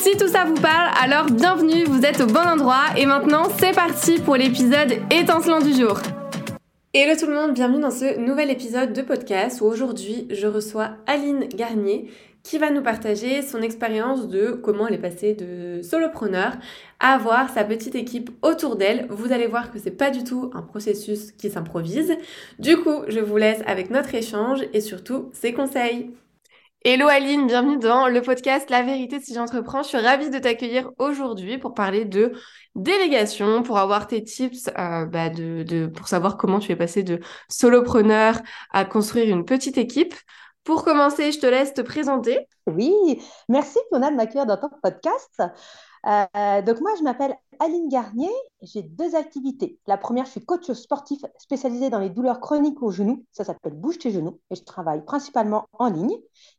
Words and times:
Si 0.00 0.16
tout 0.16 0.28
ça 0.28 0.46
vous 0.46 0.54
parle, 0.54 0.90
alors 0.98 1.26
bienvenue, 1.26 1.84
vous 1.84 2.06
êtes 2.06 2.22
au 2.22 2.26
bon 2.26 2.40
endroit 2.40 2.84
et 2.96 3.04
maintenant 3.04 3.50
c'est 3.58 3.74
parti 3.74 4.18
pour 4.18 4.34
l'épisode 4.34 4.94
étincelant 5.10 5.60
du 5.60 5.74
jour. 5.74 6.00
Hello 6.94 7.20
tout 7.20 7.26
le 7.26 7.34
monde, 7.34 7.52
bienvenue 7.52 7.82
dans 7.82 7.90
ce 7.90 8.18
nouvel 8.18 8.50
épisode 8.50 8.94
de 8.94 9.02
podcast 9.02 9.60
où 9.60 9.66
aujourd'hui 9.66 10.26
je 10.30 10.46
reçois 10.46 10.92
Aline 11.06 11.48
Garnier 11.48 12.10
qui 12.42 12.56
va 12.56 12.70
nous 12.70 12.80
partager 12.80 13.42
son 13.42 13.60
expérience 13.60 14.26
de 14.26 14.52
comment 14.52 14.88
elle 14.88 14.94
est 14.94 14.98
passée 14.98 15.34
de 15.34 15.82
solopreneur 15.82 16.54
à 16.98 17.12
avoir 17.12 17.50
sa 17.50 17.64
petite 17.64 17.94
équipe 17.94 18.30
autour 18.40 18.76
d'elle. 18.76 19.06
Vous 19.10 19.34
allez 19.34 19.48
voir 19.48 19.70
que 19.70 19.78
c'est 19.78 19.90
pas 19.90 20.10
du 20.10 20.24
tout 20.24 20.50
un 20.54 20.62
processus 20.62 21.30
qui 21.32 21.50
s'improvise. 21.50 22.16
Du 22.58 22.78
coup, 22.78 23.02
je 23.08 23.20
vous 23.20 23.36
laisse 23.36 23.60
avec 23.66 23.90
notre 23.90 24.14
échange 24.14 24.64
et 24.72 24.80
surtout 24.80 25.28
ses 25.34 25.52
conseils. 25.52 26.10
Hello 26.82 27.08
Aline, 27.08 27.46
bienvenue 27.46 27.76
dans 27.78 28.08
le 28.08 28.22
podcast 28.22 28.70
La 28.70 28.82
vérité 28.82 29.20
si 29.20 29.34
j'entreprends. 29.34 29.82
Je 29.82 29.88
suis 29.88 29.98
ravie 29.98 30.30
de 30.30 30.38
t'accueillir 30.38 30.90
aujourd'hui 30.96 31.58
pour 31.58 31.74
parler 31.74 32.06
de 32.06 32.32
délégation, 32.74 33.62
pour 33.62 33.76
avoir 33.76 34.06
tes 34.06 34.24
tips 34.24 34.68
euh, 34.78 35.04
bah 35.04 35.28
de, 35.28 35.86
pour 35.94 36.08
savoir 36.08 36.38
comment 36.38 36.58
tu 36.58 36.72
es 36.72 36.76
passé 36.76 37.02
de 37.02 37.20
solopreneur 37.50 38.40
à 38.70 38.86
construire 38.86 39.28
une 39.28 39.44
petite 39.44 39.76
équipe. 39.76 40.14
Pour 40.64 40.82
commencer, 40.82 41.32
je 41.32 41.38
te 41.38 41.46
laisse 41.46 41.74
te 41.74 41.82
présenter. 41.82 42.38
Oui, 42.66 42.94
merci 43.50 43.78
Mona 43.92 44.10
de 44.10 44.16
m'accueillir 44.16 44.46
dans 44.46 44.56
ton 44.56 44.70
podcast. 44.82 45.42
Euh, 46.06 46.62
donc 46.62 46.80
moi, 46.80 46.92
je 46.98 47.02
m'appelle 47.02 47.36
Aline 47.58 47.88
Garnier. 47.88 48.30
J'ai 48.62 48.82
deux 48.82 49.14
activités. 49.14 49.78
La 49.86 49.98
première, 49.98 50.24
je 50.24 50.32
suis 50.32 50.44
coach 50.44 50.70
sportif 50.72 51.20
spécialisé 51.38 51.90
dans 51.90 51.98
les 51.98 52.10
douleurs 52.10 52.40
chroniques 52.40 52.82
aux 52.82 52.90
genoux. 52.90 53.24
Ça 53.32 53.44
s'appelle 53.44 53.74
Bouge 53.74 53.98
tes 53.98 54.10
genoux 54.10 54.40
et 54.50 54.56
je 54.56 54.64
travaille 54.64 55.04
principalement 55.04 55.66
en 55.72 55.90
ligne. 55.90 56.16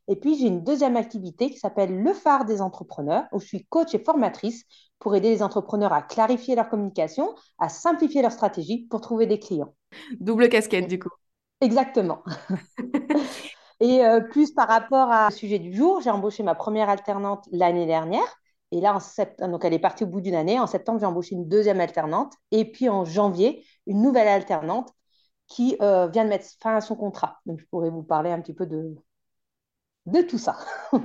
Et 0.07 0.15
puis, 0.15 0.35
j'ai 0.35 0.47
une 0.47 0.63
deuxième 0.63 0.95
activité 0.95 1.49
qui 1.49 1.57
s'appelle 1.57 2.01
Le 2.01 2.13
phare 2.13 2.45
des 2.45 2.61
entrepreneurs 2.61 3.25
où 3.31 3.39
je 3.39 3.47
suis 3.47 3.65
coach 3.65 3.93
et 3.95 3.99
formatrice 3.99 4.63
pour 4.99 5.15
aider 5.15 5.29
les 5.29 5.43
entrepreneurs 5.43 5.93
à 5.93 6.01
clarifier 6.01 6.55
leur 6.55 6.69
communication, 6.69 7.33
à 7.57 7.69
simplifier 7.69 8.21
leur 8.21 8.31
stratégie 8.31 8.85
pour 8.89 9.01
trouver 9.01 9.25
des 9.25 9.39
clients. 9.39 9.73
Double 10.19 10.49
casquette 10.49 10.87
du 10.87 10.99
coup. 10.99 11.09
Exactement. 11.61 12.23
Et 13.79 14.05
euh, 14.05 14.21
plus 14.21 14.51
par 14.51 14.67
rapport 14.67 15.11
à 15.11 15.31
sujet 15.31 15.57
du 15.57 15.73
jour, 15.73 16.01
j'ai 16.01 16.11
embauché 16.11 16.43
ma 16.43 16.53
première 16.53 16.87
alternante 16.87 17.47
l'année 17.51 17.87
dernière. 17.87 18.40
Et 18.71 18.81
là, 18.81 18.95
en 18.95 18.99
septembre, 18.99 19.51
donc 19.51 19.65
elle 19.65 19.73
est 19.73 19.79
partie 19.79 20.03
au 20.03 20.07
bout 20.07 20.21
d'une 20.21 20.35
année. 20.35 20.59
En 20.59 20.67
septembre, 20.67 20.99
j'ai 20.99 21.05
embauché 21.05 21.35
une 21.35 21.47
deuxième 21.47 21.79
alternante. 21.81 22.33
Et 22.51 22.65
puis 22.71 22.89
en 22.89 23.05
janvier, 23.05 23.65
une 23.87 24.01
nouvelle 24.01 24.27
alternante 24.27 24.93
qui 25.47 25.77
euh, 25.81 26.07
vient 26.07 26.25
de 26.25 26.29
mettre 26.29 26.47
fin 26.61 26.75
à 26.77 26.81
son 26.81 26.95
contrat. 26.95 27.39
Donc 27.45 27.59
je 27.59 27.65
pourrais 27.67 27.89
vous 27.89 28.03
parler 28.03 28.31
un 28.31 28.41
petit 28.41 28.53
peu 28.53 28.65
de, 28.65 28.95
de 30.05 30.21
tout 30.21 30.37
ça. 30.37 30.57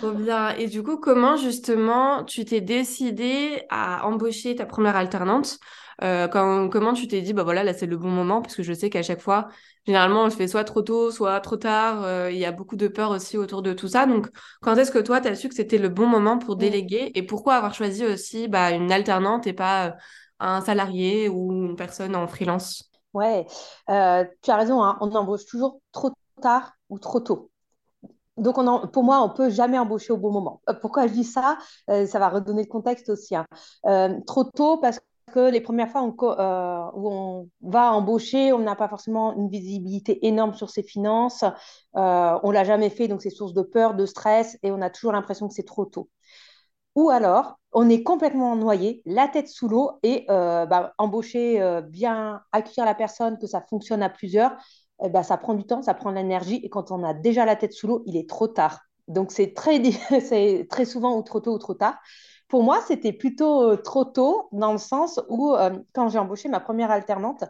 Trop 0.00 0.12
bien. 0.12 0.50
Et 0.56 0.66
du 0.68 0.82
coup, 0.82 0.96
comment 0.98 1.36
justement 1.36 2.24
tu 2.24 2.44
t'es 2.44 2.60
décidée 2.60 3.62
à 3.70 4.06
embaucher 4.06 4.54
ta 4.56 4.66
première 4.66 4.96
alternante? 4.96 5.58
Euh, 6.02 6.28
quand, 6.28 6.68
comment 6.68 6.92
tu 6.92 7.06
t'es 7.08 7.20
dit, 7.22 7.32
bah 7.32 7.44
voilà, 7.44 7.62
là 7.64 7.72
c'est 7.72 7.86
le 7.86 7.96
bon 7.96 8.08
moment, 8.08 8.42
parce 8.42 8.56
que 8.56 8.62
je 8.62 8.72
sais 8.72 8.90
qu'à 8.90 9.02
chaque 9.02 9.20
fois, 9.20 9.48
généralement, 9.86 10.22
on 10.22 10.24
le 10.24 10.30
fait 10.30 10.48
soit 10.48 10.64
trop 10.64 10.82
tôt, 10.82 11.10
soit 11.10 11.40
trop 11.40 11.56
tard. 11.56 12.02
Euh, 12.04 12.30
il 12.30 12.38
y 12.38 12.44
a 12.44 12.52
beaucoup 12.52 12.76
de 12.76 12.88
peur 12.88 13.10
aussi 13.10 13.38
autour 13.38 13.62
de 13.62 13.72
tout 13.72 13.88
ça. 13.88 14.06
Donc, 14.06 14.28
quand 14.60 14.76
est-ce 14.76 14.90
que 14.90 14.98
toi, 14.98 15.20
tu 15.20 15.28
as 15.28 15.34
su 15.34 15.48
que 15.48 15.54
c'était 15.54 15.78
le 15.78 15.88
bon 15.88 16.06
moment 16.06 16.38
pour 16.38 16.56
déléguer? 16.56 17.12
Et 17.14 17.22
pourquoi 17.22 17.54
avoir 17.54 17.74
choisi 17.74 18.04
aussi 18.04 18.48
bah, 18.48 18.72
une 18.72 18.90
alternante 18.90 19.46
et 19.46 19.52
pas 19.52 19.86
euh, 19.86 19.92
un 20.40 20.60
salarié 20.60 21.28
ou 21.28 21.52
une 21.52 21.76
personne 21.76 22.16
en 22.16 22.26
freelance? 22.26 22.90
Ouais, 23.12 23.46
tu 23.86 23.92
as 23.92 24.56
raison, 24.56 24.82
hein, 24.82 24.98
on 25.00 25.12
embauche 25.14 25.46
toujours 25.46 25.78
trop 25.92 26.10
tard 26.42 26.72
ou 26.88 26.98
trop 26.98 27.20
tôt. 27.20 27.50
Donc, 28.36 28.58
on 28.58 28.88
pour 28.88 29.04
moi, 29.04 29.22
on 29.22 29.30
peut 29.30 29.48
jamais 29.48 29.78
embaucher 29.78 30.12
au 30.12 30.16
bon 30.16 30.32
moment. 30.32 30.60
pourquoi 30.80 31.06
je 31.06 31.12
dis 31.12 31.22
ça? 31.22 31.56
Ça 31.86 32.18
va 32.18 32.28
redonner 32.28 32.62
le 32.62 32.68
contexte 32.68 33.08
aussi. 33.08 33.36
Hein. 33.36 33.46
trop 34.26 34.42
tôt 34.42 34.78
parce 34.78 34.98
que 35.34 35.50
les 35.50 35.60
premières 35.60 35.90
fois 35.90 36.02
euh, 36.02 36.90
où 36.98 37.10
on 37.10 37.48
va 37.62 37.92
embaucher, 37.92 38.52
on 38.52 38.60
n'a 38.60 38.76
pas 38.76 38.88
forcément 38.88 39.34
une 39.36 39.48
visibilité 39.48 40.26
énorme 40.26 40.54
sur 40.54 40.70
ses 40.70 40.82
finances. 40.84 41.42
Euh, 41.96 42.38
on 42.42 42.50
l'a 42.52 42.64
jamais 42.64 42.90
fait, 42.90 43.08
donc 43.08 43.22
c'est 43.22 43.30
source 43.30 43.52
de 43.54 43.62
peur, 43.62 43.94
de 43.94 44.06
stress, 44.06 44.56
et 44.62 44.70
on 44.70 44.80
a 44.80 44.90
toujours 44.90 45.12
l'impression 45.12 45.48
que 45.48 45.54
c'est 45.54 45.64
trop 45.66 45.86
tôt. 45.86 46.08
Ou 46.96 47.10
alors, 47.10 47.58
on 47.72 47.88
est 47.88 48.02
complètement 48.04 48.56
noyé, 48.56 49.02
la 49.06 49.28
tête 49.28 49.48
sous 49.48 49.68
l'eau, 49.68 49.92
et 50.04 50.26
euh, 50.30 50.66
bah, 50.66 50.94
embaucher, 50.98 51.60
euh, 51.60 51.80
bien 51.82 52.42
accueillir 52.52 52.84
la 52.86 52.94
personne, 52.94 53.38
que 53.38 53.46
ça 53.48 53.60
fonctionne 53.62 54.02
à 54.02 54.10
plusieurs, 54.10 54.52
eh 55.04 55.08
ben, 55.10 55.22
ça 55.24 55.36
prend 55.36 55.54
du 55.54 55.64
temps, 55.64 55.82
ça 55.82 55.94
prend 55.94 56.10
de 56.10 56.16
l'énergie, 56.16 56.60
et 56.62 56.68
quand 56.70 56.92
on 56.92 57.02
a 57.04 57.14
déjà 57.14 57.44
la 57.44 57.56
tête 57.56 57.72
sous 57.72 57.88
l'eau, 57.88 58.02
il 58.06 58.16
est 58.16 58.28
trop 58.28 58.48
tard. 58.48 58.80
Donc 59.08 59.32
c'est 59.32 59.54
très, 59.54 59.80
très 60.70 60.84
souvent 60.84 61.16
ou 61.18 61.22
trop 61.22 61.40
tôt 61.40 61.54
ou 61.54 61.58
trop 61.58 61.74
tard. 61.74 61.98
Pour 62.54 62.62
moi, 62.62 62.80
c'était 62.86 63.12
plutôt 63.12 63.72
euh, 63.72 63.76
trop 63.76 64.04
tôt, 64.04 64.48
dans 64.52 64.70
le 64.70 64.78
sens 64.78 65.18
où, 65.28 65.56
euh, 65.56 65.76
quand 65.92 66.08
j'ai 66.08 66.20
embauché 66.20 66.48
ma 66.48 66.60
première 66.60 66.92
alternante, 66.92 67.42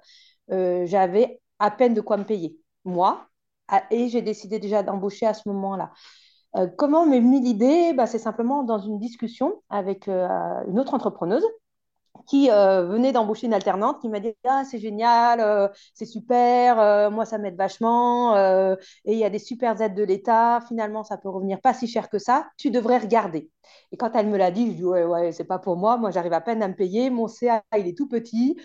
euh, 0.51 0.87
j'avais 0.87 1.43
à 1.59 1.71
peine 1.71 1.93
de 1.93 2.01
quoi 2.01 2.17
me 2.17 2.25
payer, 2.25 2.59
moi, 2.87 3.29
et 3.91 4.09
j'ai 4.09 4.23
décidé 4.23 4.59
déjà 4.59 4.83
d'embaucher 4.83 5.27
à 5.27 5.35
ce 5.35 5.47
moment-là. 5.51 5.93
comment 6.79 7.05
m'est 7.05 7.21
venue 7.21 7.41
l'idée? 7.43 7.93
Bah, 7.95 8.07
C'est 8.07 8.19
simplement 8.19 8.63
dans 8.63 8.79
une 8.79 8.99
discussion 8.99 9.63
avec 9.69 10.07
une 10.09 10.81
autre 10.81 10.95
entrepreneuse 10.95 11.45
qui 12.27 12.51
euh, 12.51 12.87
venait 12.87 13.13
d'embaucher 13.13 13.47
une 13.47 13.55
alternante 13.55 14.01
qui 14.01 14.09
m'a 14.09 14.21
dit 14.21 14.35
ah 14.45 14.65
c'est 14.65 14.79
génial 14.79 15.41
euh, 15.41 15.69
c'est 15.95 16.07
super 16.07 16.79
euh, 16.81 17.11
moi 17.11 17.25
ça 17.25 17.39
m'aide 17.39 17.57
vachement 17.57 18.37
et 18.37 19.13
il 19.13 19.19
y 19.19 19.25
a 19.25 19.31
des 19.31 19.39
super 19.39 19.81
aides 19.81 19.95
de 19.95 20.03
l'État 20.03 20.61
finalement 20.67 21.05
ça 21.05 21.19
peut 21.19 21.29
revenir 21.29 21.61
pas 21.61 21.75
si 21.75 21.87
cher 21.87 22.09
que 22.09 22.19
ça 22.19 22.49
tu 22.57 22.71
devrais 22.71 22.99
regarder 22.99 23.51
et 23.93 23.97
quand 23.97 24.13
elle 24.15 24.29
me 24.29 24.39
l'a 24.39 24.51
dit 24.51 24.71
je 24.71 24.77
dis 24.77 24.85
ouais 24.85 25.05
ouais 25.05 25.33
c'est 25.33 25.45
pas 25.45 25.59
pour 25.59 25.77
moi 25.77 25.97
moi 25.97 26.11
j'arrive 26.11 26.33
à 26.33 26.41
peine 26.41 26.63
à 26.63 26.69
me 26.69 26.75
payer 26.75 27.11
mon 27.11 27.29
CA 27.29 27.63
il 27.77 27.89
est 27.89 27.97
tout 27.97 28.09
petit 28.09 28.59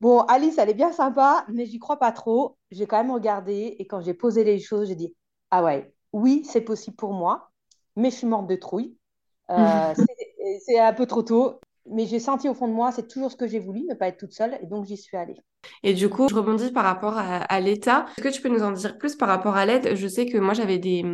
bon 0.00 0.20
Alice 0.20 0.56
elle 0.58 0.70
est 0.70 0.74
bien 0.74 0.92
sympa 0.92 1.44
mais 1.48 1.66
j'y 1.66 1.78
crois 1.78 1.98
pas 1.98 2.12
trop. 2.12 2.56
J'ai 2.70 2.86
quand 2.86 2.96
même 2.96 3.12
regardé 3.12 3.76
et 3.78 3.86
quand 3.86 4.00
j'ai 4.00 4.14
posé 4.14 4.44
les 4.44 4.58
choses 4.58 4.88
j'ai 4.88 4.94
dit 4.94 5.14
ah 5.50 5.62
ouais 5.62 5.92
oui 6.12 6.42
c'est 6.44 6.62
possible 6.62 6.96
pour 6.96 7.12
moi 7.12 7.50
mais 7.96 8.10
je 8.10 8.16
suis 8.16 8.26
morte 8.26 8.46
de 8.46 8.56
trouille. 8.56 8.96
C'est 10.66 10.78
un 10.78 10.92
peu 10.92 11.06
trop 11.06 11.22
tôt 11.22 11.60
mais 11.90 12.06
j'ai 12.06 12.20
senti 12.20 12.48
au 12.48 12.54
fond 12.54 12.68
de 12.68 12.72
moi, 12.72 12.92
c'est 12.92 13.08
toujours 13.08 13.30
ce 13.30 13.36
que 13.36 13.46
j'ai 13.46 13.58
voulu, 13.58 13.82
ne 13.88 13.94
pas 13.94 14.08
être 14.08 14.18
toute 14.18 14.32
seule, 14.32 14.58
et 14.62 14.66
donc 14.66 14.86
j'y 14.86 14.96
suis 14.96 15.16
allée. 15.16 15.36
Et 15.82 15.94
du 15.94 16.08
coup, 16.08 16.28
je 16.28 16.34
rebondis 16.34 16.72
par 16.72 16.84
rapport 16.84 17.16
à, 17.16 17.60
l'État. 17.60 18.06
Est-ce 18.16 18.26
que 18.26 18.32
tu 18.32 18.42
peux 18.42 18.48
nous 18.48 18.62
en 18.62 18.72
dire 18.72 18.98
plus 18.98 19.16
par 19.16 19.28
rapport 19.28 19.56
à 19.56 19.66
l'aide? 19.66 19.94
Je 19.94 20.08
sais 20.08 20.26
que 20.26 20.38
moi, 20.38 20.54
j'avais 20.54 20.78
des, 20.78 21.04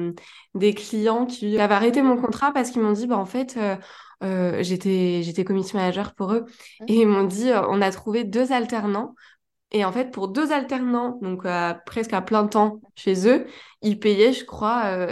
des 0.54 0.74
clients 0.74 1.26
qui 1.26 1.58
avaient 1.58 1.74
arrêté 1.74 2.02
mon 2.02 2.16
contrat 2.16 2.52
parce 2.52 2.70
qu'ils 2.70 2.82
m'ont 2.82 2.92
dit, 2.92 3.06
bah, 3.06 3.18
en 3.18 3.26
fait, 3.26 3.56
euh, 3.56 3.76
euh, 4.24 4.62
j'étais, 4.62 5.22
j'étais 5.22 5.44
commission 5.44 5.78
manager 5.78 6.14
pour 6.14 6.32
eux, 6.32 6.46
mmh. 6.80 6.84
et 6.88 6.94
ils 7.00 7.06
m'ont 7.06 7.24
dit, 7.24 7.50
euh, 7.50 7.62
on 7.68 7.82
a 7.82 7.90
trouvé 7.90 8.24
deux 8.24 8.52
alternants. 8.52 9.14
Et 9.70 9.84
en 9.84 9.92
fait, 9.92 10.10
pour 10.10 10.28
deux 10.28 10.50
alternants, 10.52 11.18
donc 11.20 11.46
presque 11.84 12.14
à 12.14 12.22
plein 12.22 12.46
temps 12.46 12.80
chez 12.94 13.28
eux, 13.28 13.46
ils 13.82 14.00
payaient, 14.00 14.32
je 14.32 14.46
crois, 14.46 15.08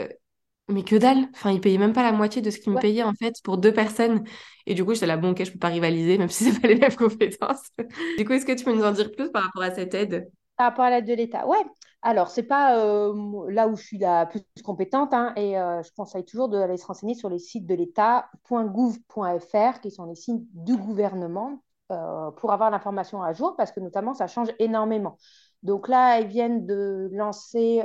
mais 0.68 0.82
que 0.82 0.96
dalle. 0.96 1.28
Enfin, 1.34 1.52
ils 1.52 1.60
payaient 1.60 1.78
même 1.78 1.92
pas 1.92 2.02
la 2.02 2.12
moitié 2.12 2.42
de 2.42 2.50
ce 2.50 2.58
qu'ils 2.58 2.72
me 2.72 2.80
payaient 2.80 3.02
en 3.02 3.14
fait 3.14 3.34
pour 3.44 3.58
deux 3.58 3.72
personnes. 3.72 4.24
Et 4.66 4.74
du 4.74 4.84
coup, 4.84 4.94
j'étais 4.94 5.06
là, 5.06 5.16
bon, 5.16 5.30
ok, 5.30 5.44
je 5.44 5.52
peux 5.52 5.58
pas 5.58 5.68
rivaliser, 5.68 6.18
même 6.18 6.28
si 6.28 6.44
c'est 6.50 6.60
pas 6.60 6.68
les 6.68 6.76
mêmes 6.76 6.94
compétences. 6.94 7.70
du 8.18 8.24
coup, 8.24 8.32
est-ce 8.32 8.46
que 8.46 8.52
tu 8.52 8.64
peux 8.64 8.72
nous 8.72 8.84
en 8.84 8.92
dire 8.92 9.12
plus 9.12 9.30
par 9.30 9.44
rapport 9.44 9.62
à 9.62 9.70
cette 9.70 9.94
aide? 9.94 10.28
Par 10.56 10.68
rapport 10.68 10.86
à 10.86 10.90
l'aide 10.90 11.06
de 11.06 11.14
l'État, 11.14 11.46
ouais. 11.46 11.64
Alors, 12.02 12.28
c'est 12.28 12.44
pas 12.44 12.78
euh, 12.78 13.50
là 13.50 13.68
où 13.68 13.76
je 13.76 13.82
suis 13.82 13.98
la 13.98 14.26
plus 14.26 14.40
compétente, 14.64 15.12
hein, 15.12 15.32
et 15.36 15.58
euh, 15.58 15.82
je 15.82 15.90
conseille 15.96 16.24
toujours 16.24 16.48
d'aller 16.48 16.76
se 16.76 16.86
renseigner 16.86 17.14
sur 17.14 17.28
les 17.28 17.38
sites 17.38 17.66
de 17.66 17.74
l'État.gouv.fr, 17.74 19.80
qui 19.80 19.90
sont 19.90 20.06
les 20.06 20.14
sites 20.14 20.42
du 20.54 20.76
gouvernement, 20.76 21.62
euh, 21.92 22.30
pour 22.32 22.52
avoir 22.52 22.70
l'information 22.70 23.22
à 23.22 23.32
jour, 23.32 23.56
parce 23.56 23.72
que 23.72 23.80
notamment, 23.80 24.14
ça 24.14 24.28
change 24.28 24.48
énormément. 24.58 25.16
Donc 25.62 25.88
là, 25.88 26.20
ils 26.20 26.28
viennent 26.28 26.64
de 26.64 27.08
lancer 27.12 27.82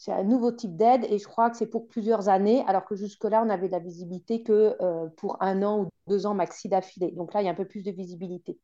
c'est 0.00 0.12
un 0.12 0.22
nouveau 0.22 0.50
type 0.50 0.76
d'aide 0.76 1.04
et 1.10 1.18
je 1.18 1.28
crois 1.28 1.50
que 1.50 1.58
c'est 1.58 1.66
pour 1.66 1.86
plusieurs 1.86 2.30
années, 2.30 2.64
alors 2.66 2.86
que 2.86 2.96
jusque-là, 2.96 3.42
on 3.42 3.44
n'avait 3.44 3.66
de 3.66 3.72
la 3.72 3.80
visibilité 3.80 4.42
que 4.42 4.74
euh, 4.80 5.06
pour 5.18 5.36
un 5.42 5.62
an 5.62 5.82
ou 5.82 5.88
deux 6.06 6.24
ans 6.24 6.32
maxi 6.32 6.70
d'affilée. 6.70 7.10
Donc 7.10 7.34
là, 7.34 7.42
il 7.42 7.44
y 7.44 7.48
a 7.48 7.50
un 7.50 7.54
peu 7.54 7.66
plus 7.66 7.82
de 7.82 7.90
visibilité. 7.90 8.58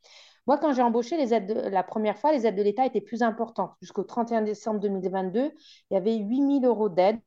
Moi, 0.47 0.57
quand 0.57 0.73
j'ai 0.73 0.81
embauché 0.81 1.19
les 1.19 1.35
aides 1.35 1.69
la 1.71 1.83
première 1.83 2.17
fois, 2.17 2.33
les 2.33 2.47
aides 2.47 2.57
de 2.57 2.63
l'État 2.63 2.87
étaient 2.87 3.03
plus 3.03 3.21
importantes. 3.21 3.75
Jusqu'au 3.83 4.03
31 4.03 4.41
décembre 4.43 4.81
2022, 4.81 5.53
il 5.91 5.95
y 5.95 5.97
avait 5.99 6.17
8 6.17 6.61
000 6.63 6.65
euros 6.65 6.89
d'aide 6.89 7.21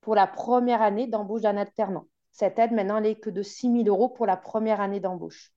pour 0.00 0.14
la 0.14 0.28
première 0.28 0.80
année 0.80 1.08
d'embauche 1.08 1.42
d'un 1.42 1.56
alternant. 1.56 2.06
Cette 2.30 2.56
aide, 2.60 2.70
maintenant, 2.70 2.98
elle 2.98 3.02
n'est 3.02 3.16
que 3.16 3.30
de 3.30 3.42
6 3.42 3.82
000 3.82 3.88
euros 3.88 4.10
pour 4.10 4.26
la 4.26 4.36
première 4.36 4.80
année 4.80 5.00
d'embauche. 5.00 5.52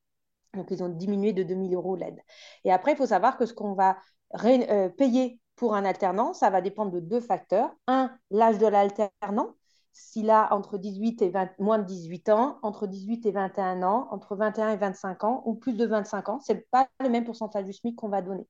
Donc, 0.56 0.72
ils 0.72 0.84
ont 0.84 0.90
diminué 0.90 1.31
de 1.31 1.44
2 1.44 1.54
000 1.54 1.74
euros 1.74 1.95
l'aide. 1.95 2.19
Et 2.63 2.72
après, 2.72 2.94
il 2.94 2.98
faut 2.98 3.06
savoir 3.06 3.38
que 3.38 3.45
ce 3.45 3.54
qu'on 3.54 3.74
va 3.74 3.98
euh, 4.45 4.90
payer 4.90 5.40
pour 5.56 5.76
un 5.76 5.86
alternant, 5.86 6.34
ça 6.34 6.50
va 6.50 6.62
dépendre 6.62 6.92
de 6.92 7.00
deux 7.00 7.20
facteurs. 7.20 7.72
Un, 7.88 8.12
l'âge 8.32 8.58
de 8.58 8.68
l'alternant. 8.68 9.56
S'il 9.92 10.32
a 10.32 10.52
entre 10.54 10.80
18 10.80 11.22
et 11.22 11.30
20, 11.30 11.52
moins 11.60 11.78
de 11.78 11.84
18 11.84 12.30
ans, 12.30 12.58
entre 12.64 12.88
18 12.88 13.28
et 13.28 13.32
21 13.32 13.84
ans, 13.84 14.08
entre 14.10 14.36
21 14.36 14.70
et 14.72 14.78
25 14.78 15.24
ans, 15.24 15.44
ou 15.46 15.54
plus 15.54 15.74
de 15.74 15.86
25 15.86 16.30
ans, 16.30 16.40
ce 16.40 16.54
n'est 16.54 16.66
pas 16.72 16.88
le 17.00 17.10
même 17.10 17.26
pourcentage 17.26 17.66
du 17.66 17.74
SMIC 17.74 17.96
qu'on 17.96 18.10
va 18.10 18.24
donner, 18.24 18.48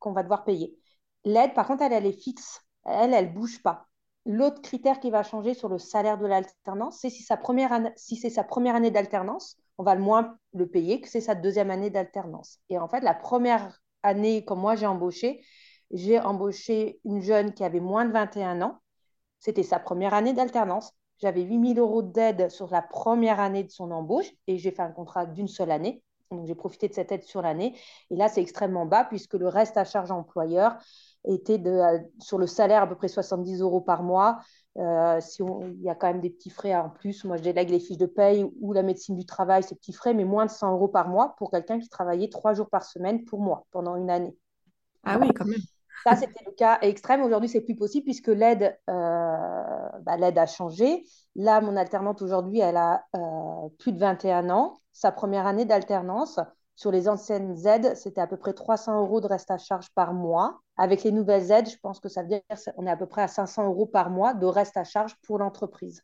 qu'on 0.00 0.12
va 0.12 0.24
devoir 0.24 0.44
payer. 0.44 0.76
L'aide, 1.24 1.54
par 1.54 1.68
contre, 1.68 1.82
elle, 1.82 2.06
est 2.06 2.20
fixe. 2.20 2.60
Elle, 2.84 3.14
elle 3.14 3.28
ne 3.28 3.32
bouge 3.32 3.62
pas. 3.62 3.86
L'autre 4.26 4.62
critère 4.62 4.98
qui 4.98 5.10
va 5.10 5.22
changer 5.22 5.54
sur 5.54 5.68
le 5.68 5.78
salaire 5.78 6.18
de 6.18 6.26
l'alternance, 6.26 6.98
c'est 6.98 7.10
si, 7.10 7.22
si 7.96 8.16
c'est 8.16 8.30
sa 8.30 8.44
première 8.44 8.74
année 8.74 8.90
d'alternance, 8.90 9.56
on 9.78 9.84
va 9.84 9.94
le 9.94 10.02
moins 10.02 10.36
le 10.54 10.66
payer 10.66 11.00
que 11.00 11.08
c'est 11.08 11.20
sa 11.20 11.34
deuxième 11.34 11.70
année 11.70 11.90
d'alternance. 11.90 12.58
Et 12.68 12.78
en 12.78 12.88
fait, 12.88 13.00
la 13.00 13.14
première 13.14 13.80
année, 14.02 14.44
comme 14.44 14.60
moi 14.60 14.76
j'ai 14.76 14.86
embauché, 14.86 15.42
j'ai 15.90 16.20
embauché 16.20 17.00
une 17.04 17.20
jeune 17.20 17.52
qui 17.52 17.64
avait 17.64 17.80
moins 17.80 18.04
de 18.04 18.12
21 18.12 18.62
ans. 18.62 18.80
C'était 19.38 19.62
sa 19.62 19.78
première 19.78 20.14
année 20.14 20.32
d'alternance. 20.32 20.92
J'avais 21.18 21.42
8 21.42 21.74
000 21.74 21.86
euros 21.86 22.02
d'aide 22.02 22.50
sur 22.50 22.70
la 22.70 22.82
première 22.82 23.40
année 23.40 23.64
de 23.64 23.70
son 23.70 23.90
embauche 23.90 24.30
et 24.46 24.58
j'ai 24.58 24.70
fait 24.70 24.82
un 24.82 24.90
contrat 24.90 25.26
d'une 25.26 25.48
seule 25.48 25.70
année. 25.70 26.02
Donc, 26.30 26.46
j'ai 26.46 26.54
profité 26.54 26.88
de 26.88 26.94
cette 26.94 27.12
aide 27.12 27.22
sur 27.22 27.42
l'année. 27.42 27.78
Et 28.10 28.16
là, 28.16 28.28
c'est 28.28 28.40
extrêmement 28.40 28.86
bas 28.86 29.04
puisque 29.04 29.34
le 29.34 29.48
reste 29.48 29.76
à 29.76 29.84
charge 29.84 30.10
employeur 30.10 30.76
était 31.26 31.58
de, 31.58 31.70
euh, 31.70 31.98
sur 32.18 32.38
le 32.38 32.46
salaire 32.46 32.82
à 32.82 32.86
peu 32.86 32.96
près 32.96 33.08
70 33.08 33.60
euros 33.60 33.80
par 33.80 34.02
mois. 34.02 34.40
Euh, 34.76 35.20
il 35.40 35.82
y 35.82 35.88
a 35.88 35.94
quand 35.94 36.08
même 36.08 36.20
des 36.20 36.30
petits 36.30 36.50
frais 36.50 36.74
en 36.74 36.90
plus, 36.90 37.24
moi 37.24 37.36
je 37.36 37.42
délègue 37.42 37.70
les 37.70 37.78
fiches 37.78 37.96
de 37.96 38.06
paye 38.06 38.44
ou 38.60 38.72
la 38.72 38.82
médecine 38.82 39.14
du 39.14 39.24
travail, 39.24 39.62
ces 39.62 39.76
petits 39.76 39.92
frais, 39.92 40.14
mais 40.14 40.24
moins 40.24 40.46
de 40.46 40.50
100 40.50 40.72
euros 40.72 40.88
par 40.88 41.08
mois 41.08 41.36
pour 41.38 41.52
quelqu'un 41.52 41.78
qui 41.78 41.88
travaillait 41.88 42.28
trois 42.28 42.54
jours 42.54 42.68
par 42.68 42.82
semaine 42.84 43.24
pour 43.24 43.40
moi 43.40 43.66
pendant 43.70 43.94
une 43.94 44.10
année. 44.10 44.36
Ah 45.04 45.18
oui, 45.20 45.28
quand 45.32 45.44
même. 45.44 45.60
Ça, 46.02 46.16
c'était 46.16 46.44
le 46.44 46.52
cas 46.52 46.78
extrême. 46.82 47.22
Aujourd'hui, 47.22 47.48
c'est 47.48 47.60
plus 47.60 47.76
possible 47.76 48.04
puisque 48.04 48.28
l'aide, 48.28 48.76
euh, 48.90 49.88
bah, 50.02 50.16
a 50.20 50.46
changé. 50.46 51.04
Là, 51.36 51.60
mon 51.60 51.76
alternante 51.76 52.20
aujourd'hui, 52.22 52.60
elle 52.60 52.76
a 52.76 53.04
euh, 53.16 53.68
plus 53.78 53.92
de 53.92 53.98
21 53.98 54.50
ans. 54.50 54.78
Sa 54.92 55.12
première 55.12 55.46
année 55.46 55.64
d'alternance, 55.64 56.38
sur 56.76 56.90
les 56.90 57.08
anciennes 57.08 57.56
aides, 57.66 57.94
c'était 57.96 58.20
à 58.20 58.26
peu 58.26 58.36
près 58.36 58.52
300 58.52 59.00
euros 59.00 59.20
de 59.20 59.26
reste 59.26 59.50
à 59.50 59.58
charge 59.58 59.88
par 59.94 60.12
mois. 60.12 60.60
Avec 60.76 61.04
les 61.04 61.12
nouvelles 61.12 61.50
aides, 61.52 61.70
je 61.70 61.76
pense 61.80 62.00
que 62.00 62.08
ça 62.08 62.22
veut 62.22 62.28
dire 62.28 62.40
qu'on 62.48 62.86
est 62.86 62.90
à 62.90 62.96
peu 62.96 63.06
près 63.06 63.22
à 63.22 63.28
500 63.28 63.66
euros 63.66 63.86
par 63.86 64.10
mois 64.10 64.34
de 64.34 64.46
reste 64.46 64.76
à 64.76 64.84
charge 64.84 65.14
pour 65.22 65.38
l'entreprise. 65.38 66.02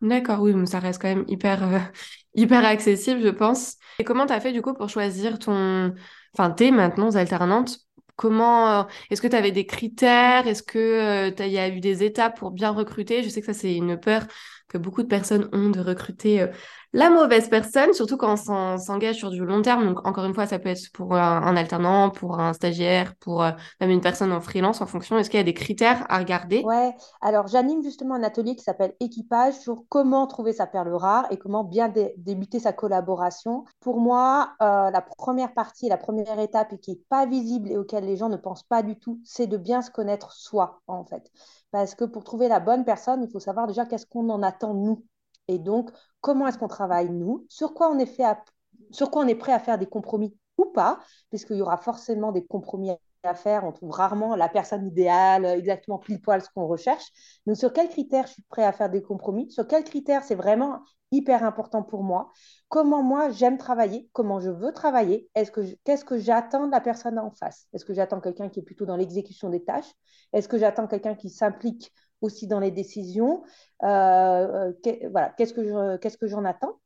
D'accord, 0.00 0.40
oui, 0.40 0.54
mais 0.54 0.64
ça 0.64 0.78
reste 0.78 1.02
quand 1.02 1.08
même 1.08 1.24
hyper, 1.28 1.62
euh, 1.62 1.78
hyper 2.34 2.64
accessible, 2.64 3.20
je 3.20 3.28
pense. 3.28 3.76
Et 3.98 4.04
comment 4.04 4.24
tu 4.24 4.32
as 4.32 4.40
fait 4.40 4.52
du 4.52 4.62
coup 4.62 4.72
pour 4.72 4.88
choisir 4.88 5.38
ton... 5.38 5.94
Enfin, 6.34 6.50
tes 6.50 6.70
maintenant 6.70 7.14
alternantes 7.16 7.78
Comment 8.20 8.80
euh, 8.80 8.84
est-ce 9.10 9.22
que 9.22 9.28
tu 9.28 9.34
avais 9.36 9.50
des 9.50 9.64
critères? 9.64 10.46
Est-ce 10.46 10.62
que 10.62 10.78
euh, 10.78 11.32
il 11.46 11.52
y 11.52 11.58
a 11.58 11.68
eu 11.70 11.80
des 11.80 12.02
étapes 12.04 12.36
pour 12.38 12.50
bien 12.50 12.70
recruter? 12.70 13.22
Je 13.22 13.30
sais 13.30 13.40
que 13.40 13.46
ça 13.46 13.54
c'est 13.54 13.74
une 13.74 13.98
peur 13.98 14.26
que 14.68 14.76
beaucoup 14.76 15.02
de 15.02 15.08
personnes 15.08 15.48
ont 15.54 15.70
de 15.70 15.80
recruter 15.80 16.46
la 16.92 17.08
mauvaise 17.08 17.48
personne, 17.48 17.92
surtout 17.92 18.16
quand 18.16 18.34
on 18.48 18.78
s'engage 18.78 19.16
sur 19.16 19.30
du 19.30 19.44
long 19.44 19.62
terme. 19.62 19.86
Donc, 19.86 20.06
encore 20.06 20.24
une 20.24 20.34
fois, 20.34 20.46
ça 20.46 20.58
peut 20.58 20.70
être 20.70 20.90
pour 20.92 21.14
un, 21.14 21.56
alternant, 21.56 22.10
pour 22.10 22.40
un 22.40 22.52
stagiaire, 22.52 23.14
pour 23.16 23.42
euh, 23.42 23.52
même 23.80 23.90
une 23.90 24.00
personne 24.00 24.32
en 24.32 24.40
freelance 24.40 24.80
en 24.80 24.86
fonction. 24.86 25.16
Est-ce 25.16 25.30
qu'il 25.30 25.38
y 25.38 25.40
a 25.40 25.44
des 25.44 25.54
critères 25.54 26.04
à 26.08 26.18
regarder? 26.18 26.62
Ouais, 26.64 26.94
alors 27.20 27.46
j'anime 27.46 27.82
justement 27.82 28.14
un 28.16 28.22
atelier 28.22 28.56
qui 28.56 28.64
s'appelle 28.64 28.94
Équipage 28.98 29.54
sur 29.54 29.84
comment 29.88 30.26
trouver 30.26 30.52
sa 30.52 30.66
perle 30.66 30.92
rare 30.94 31.26
et 31.30 31.36
comment 31.36 31.62
bien 31.62 31.92
débuter 32.16 32.58
sa 32.58 32.72
collaboration. 32.72 33.64
Pour 33.80 34.00
moi, 34.00 34.54
euh, 34.60 34.90
la 34.90 35.00
première 35.00 35.54
partie, 35.54 35.88
la 35.88 35.96
première 35.96 36.38
étape 36.40 36.72
et 36.72 36.78
qui 36.78 36.92
n'est 36.92 37.00
pas 37.08 37.26
visible 37.26 37.70
et 37.70 37.78
auquel 37.78 38.04
les 38.04 38.16
gens 38.16 38.28
ne 38.28 38.36
pensent 38.36 38.64
pas 38.64 38.82
du 38.82 38.96
tout, 38.96 39.20
c'est 39.24 39.46
de 39.46 39.56
bien 39.56 39.82
se 39.82 39.90
connaître 39.90 40.32
soi, 40.32 40.80
en 40.88 41.04
fait. 41.04 41.30
Parce 41.70 41.94
que 41.94 42.04
pour 42.04 42.24
trouver 42.24 42.48
la 42.48 42.58
bonne 42.58 42.84
personne, 42.84 43.22
il 43.22 43.30
faut 43.30 43.38
savoir 43.38 43.68
déjà 43.68 43.86
qu'est-ce 43.86 44.06
qu'on 44.06 44.28
en 44.28 44.42
attend 44.42 44.74
nous 44.74 45.04
et 45.50 45.58
donc, 45.58 45.90
comment 46.20 46.46
est-ce 46.46 46.58
qu'on 46.58 46.68
travaille, 46.68 47.10
nous? 47.10 47.44
Sur 47.48 47.74
quoi 47.74 47.90
on 47.90 47.98
est, 47.98 49.34
prêt 49.34 49.52
à 49.52 49.58
faire 49.58 49.78
des 49.78 49.86
compromis 49.86 50.32
ou 50.56 50.66
pas? 50.66 51.00
Puisqu'il 51.28 51.56
y 51.56 51.60
aura 51.60 51.76
forcément 51.76 52.30
des 52.30 52.46
compromis 52.46 52.92
à 53.24 53.34
faire. 53.34 53.64
On 53.64 53.72
trouve 53.72 53.90
rarement 53.90 54.36
la 54.36 54.48
personne 54.48 54.86
idéale, 54.86 55.44
exactement 55.44 55.98
pile 55.98 56.20
poil 56.20 56.40
ce 56.40 56.48
qu'on 56.54 56.68
recherche. 56.68 57.04
Donc, 57.46 57.56
sur 57.56 57.72
quels 57.72 57.88
critères 57.88 58.28
je 58.28 58.34
suis 58.34 58.42
prêt 58.48 58.64
à 58.64 58.72
faire 58.72 58.90
des 58.90 59.02
compromis? 59.02 59.50
Sur 59.50 59.66
quels 59.66 59.82
critères 59.82 60.22
c'est 60.22 60.36
vraiment 60.36 60.84
hyper 61.10 61.42
important 61.42 61.82
pour 61.82 62.04
moi? 62.04 62.30
Comment 62.68 63.02
moi 63.02 63.30
j'aime 63.30 63.58
travailler? 63.58 64.08
Comment 64.12 64.38
je 64.38 64.50
veux 64.50 64.72
travailler? 64.72 65.28
Est-ce 65.34 65.50
que 65.50 65.62
Qu'est-ce 65.82 66.04
que 66.04 66.16
j'attends 66.16 66.68
de 66.68 66.70
la 66.70 66.80
personne 66.80 67.18
en 67.18 67.32
face? 67.32 67.66
Est-ce 67.72 67.84
que 67.84 67.92
j'attends 67.92 68.20
quelqu'un 68.20 68.48
qui 68.48 68.60
est 68.60 68.62
plutôt 68.62 68.86
dans 68.86 68.96
l'exécution 68.96 69.50
des 69.50 69.64
tâches? 69.64 69.92
Est-ce 70.32 70.48
que 70.48 70.58
j'attends 70.58 70.86
quelqu'un 70.86 71.16
qui 71.16 71.28
s'implique 71.28 71.92
aussi 72.20 72.46
dans 72.46 72.60
les 72.60 72.70
décisions. 72.70 73.42
Euh, 73.82 74.72
euh, 74.86 75.08
voilà, 75.10 75.30
qu'est-ce 75.36 75.54
que 75.54 75.96
qu'est-ce 75.98 76.18
que 76.18 76.26
j'en 76.26 76.44
attends? 76.44 76.78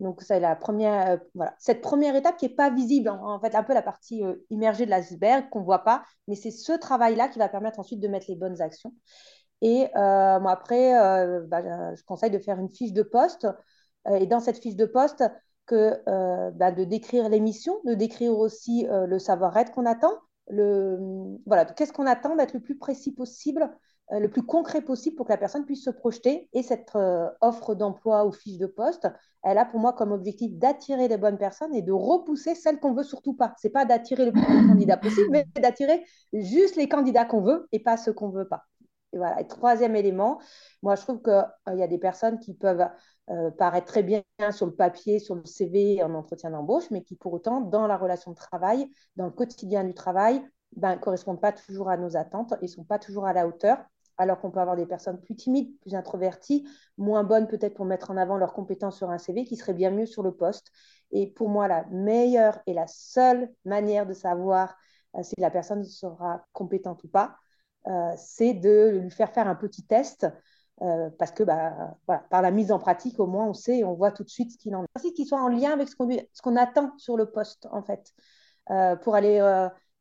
Donc, 0.00 0.22
c'est 0.22 0.38
la 0.38 0.54
première, 0.54 1.10
euh, 1.10 1.16
voilà. 1.34 1.54
Cette 1.58 1.80
première 1.80 2.14
étape 2.14 2.36
qui 2.36 2.46
n'est 2.46 2.54
pas 2.54 2.70
visible, 2.70 3.08
en, 3.08 3.40
fait, 3.40 3.54
un 3.56 3.64
peu 3.64 3.74
la 3.74 3.82
partie 3.82 4.22
immergée 4.50 4.86
de 4.86 4.90
l'iceberg 4.90 5.48
qu'on 5.50 5.60
ne 5.60 5.64
voit 5.64 5.82
pas, 5.82 6.04
mais 6.28 6.36
c'est 6.36 6.52
ce 6.52 6.72
travail-là 6.72 7.28
qui 7.28 7.38
va 7.40 7.48
permettre 7.48 7.80
ensuite 7.80 8.00
de 8.00 8.06
mettre 8.06 8.26
les 8.28 8.36
bonnes 8.36 8.60
actions. 8.62 8.92
Et 9.60 9.88
moi, 9.96 10.52
après, 10.52 10.92
bah, 11.48 11.94
je 11.96 12.02
conseille 12.04 12.30
de 12.30 12.38
faire 12.38 12.60
une 12.60 12.70
fiche 12.70 12.92
de 12.92 13.02
poste. 13.02 13.48
et 14.08 14.26
dans 14.26 14.40
cette 14.40 14.58
fiche 14.62 14.76
de 14.76 14.86
poste, 14.86 15.24
que, 15.66 16.00
bah, 16.52 16.70
de 16.70 16.84
décrire 16.84 17.28
l'émission, 17.28 17.80
de 17.84 17.94
décrire 17.94 18.38
aussi 18.38 18.86
le 18.88 19.18
savoir-être 19.18 19.72
qu'on 19.72 19.86
attend. 19.86 20.12
Le, 20.48 20.96
voilà, 21.46 21.64
qu'est-ce 21.64 21.92
qu'on 21.92 22.06
attend 22.06 22.36
d'être 22.36 22.54
le 22.54 22.60
plus 22.60 22.78
précis 22.78 23.12
possible 23.12 23.62
euh, 23.64 23.68
le 24.10 24.28
plus 24.28 24.42
concret 24.42 24.80
possible 24.80 25.16
pour 25.16 25.26
que 25.26 25.32
la 25.32 25.38
personne 25.38 25.64
puisse 25.64 25.84
se 25.84 25.90
projeter. 25.90 26.48
Et 26.52 26.62
cette 26.62 26.90
euh, 26.96 27.28
offre 27.40 27.74
d'emploi 27.74 28.24
ou 28.26 28.32
fiche 28.32 28.58
de 28.58 28.66
poste, 28.66 29.08
elle 29.42 29.58
a 29.58 29.64
pour 29.64 29.80
moi 29.80 29.92
comme 29.92 30.12
objectif 30.12 30.56
d'attirer 30.56 31.08
les 31.08 31.18
bonnes 31.18 31.38
personnes 31.38 31.74
et 31.74 31.82
de 31.82 31.92
repousser 31.92 32.54
celles 32.54 32.80
qu'on 32.80 32.94
veut 32.94 33.02
surtout 33.02 33.34
pas. 33.34 33.54
C'est 33.58 33.70
pas 33.70 33.84
d'attirer 33.84 34.24
le 34.24 34.32
plus 34.32 34.40
de 34.40 34.68
candidats 34.68 34.96
possible, 34.96 35.28
mais 35.30 35.46
d'attirer 35.60 36.04
juste 36.32 36.76
les 36.76 36.88
candidats 36.88 37.24
qu'on 37.24 37.42
veut 37.42 37.68
et 37.72 37.80
pas 37.80 37.96
ceux 37.96 38.12
qu'on 38.12 38.30
veut 38.30 38.48
pas. 38.48 38.64
Et 39.12 39.18
voilà. 39.18 39.40
Et 39.40 39.46
troisième 39.46 39.94
élément, 39.94 40.40
moi 40.82 40.94
je 40.96 41.02
trouve 41.02 41.22
qu'il 41.22 41.32
euh, 41.32 41.74
y 41.74 41.82
a 41.82 41.88
des 41.88 41.98
personnes 41.98 42.38
qui 42.38 42.54
peuvent 42.54 42.88
paraître 43.58 43.86
très 43.86 44.02
bien 44.02 44.22
sur 44.52 44.64
le 44.64 44.72
papier, 44.74 45.18
sur 45.18 45.34
le 45.34 45.44
CV, 45.44 46.02
en 46.02 46.14
entretien 46.14 46.48
d'embauche, 46.48 46.90
mais 46.90 47.02
qui 47.02 47.14
pour 47.14 47.34
autant, 47.34 47.60
dans 47.60 47.86
la 47.86 47.98
relation 47.98 48.30
de 48.30 48.36
travail, 48.36 48.88
dans 49.16 49.26
le 49.26 49.30
quotidien 49.32 49.84
du 49.84 49.92
travail, 49.92 50.42
ben, 50.76 50.96
correspondent 50.96 51.40
pas 51.40 51.52
toujours 51.52 51.90
à 51.90 51.98
nos 51.98 52.16
attentes 52.16 52.54
et 52.62 52.68
sont 52.68 52.84
pas 52.84 52.98
toujours 52.98 53.26
à 53.26 53.34
la 53.34 53.46
hauteur 53.46 53.84
alors 54.18 54.40
qu'on 54.40 54.50
peut 54.50 54.60
avoir 54.60 54.76
des 54.76 54.86
personnes 54.86 55.20
plus 55.20 55.36
timides, 55.36 55.78
plus 55.80 55.94
introverties, 55.94 56.68
moins 56.98 57.22
bonnes 57.24 57.46
peut-être 57.46 57.74
pour 57.74 57.84
mettre 57.84 58.10
en 58.10 58.16
avant 58.16 58.36
leurs 58.36 58.52
compétences 58.52 58.98
sur 58.98 59.10
un 59.10 59.18
CV, 59.18 59.44
qui 59.44 59.56
seraient 59.56 59.74
bien 59.74 59.90
mieux 59.90 60.06
sur 60.06 60.22
le 60.24 60.32
poste. 60.32 60.72
Et 61.12 61.28
pour 61.28 61.48
moi, 61.48 61.68
la 61.68 61.84
meilleure 61.86 62.58
et 62.66 62.74
la 62.74 62.86
seule 62.88 63.48
manière 63.64 64.06
de 64.06 64.12
savoir 64.12 64.76
euh, 65.16 65.22
si 65.22 65.34
la 65.38 65.50
personne 65.50 65.84
sera 65.84 66.44
compétente 66.52 67.02
ou 67.04 67.08
pas, 67.08 67.36
euh, 67.86 68.12
c'est 68.16 68.54
de 68.54 68.98
lui 69.02 69.10
faire 69.10 69.32
faire 69.32 69.48
un 69.48 69.54
petit 69.54 69.86
test. 69.86 70.26
Euh, 70.80 71.10
parce 71.18 71.32
que 71.32 71.42
bah, 71.42 71.96
par 72.30 72.40
la 72.40 72.52
mise 72.52 72.70
en 72.70 72.78
pratique, 72.78 73.18
au 73.18 73.26
moins, 73.26 73.46
on 73.46 73.54
sait 73.54 73.78
et 73.78 73.84
on 73.84 73.94
voit 73.94 74.12
tout 74.12 74.22
de 74.22 74.28
suite 74.28 74.52
ce 74.52 74.58
qu'il 74.58 74.76
en 74.76 74.84
est. 74.84 75.12
Qu'il 75.12 75.26
soit 75.26 75.42
en 75.42 75.48
lien 75.48 75.72
avec 75.72 75.88
ce 75.88 75.96
qu'on 75.96 76.56
attend 76.56 76.92
sur 76.98 77.16
le 77.16 77.30
poste, 77.30 77.66
en 77.72 77.82
fait, 77.82 78.12
pour 79.02 79.16
aller 79.16 79.40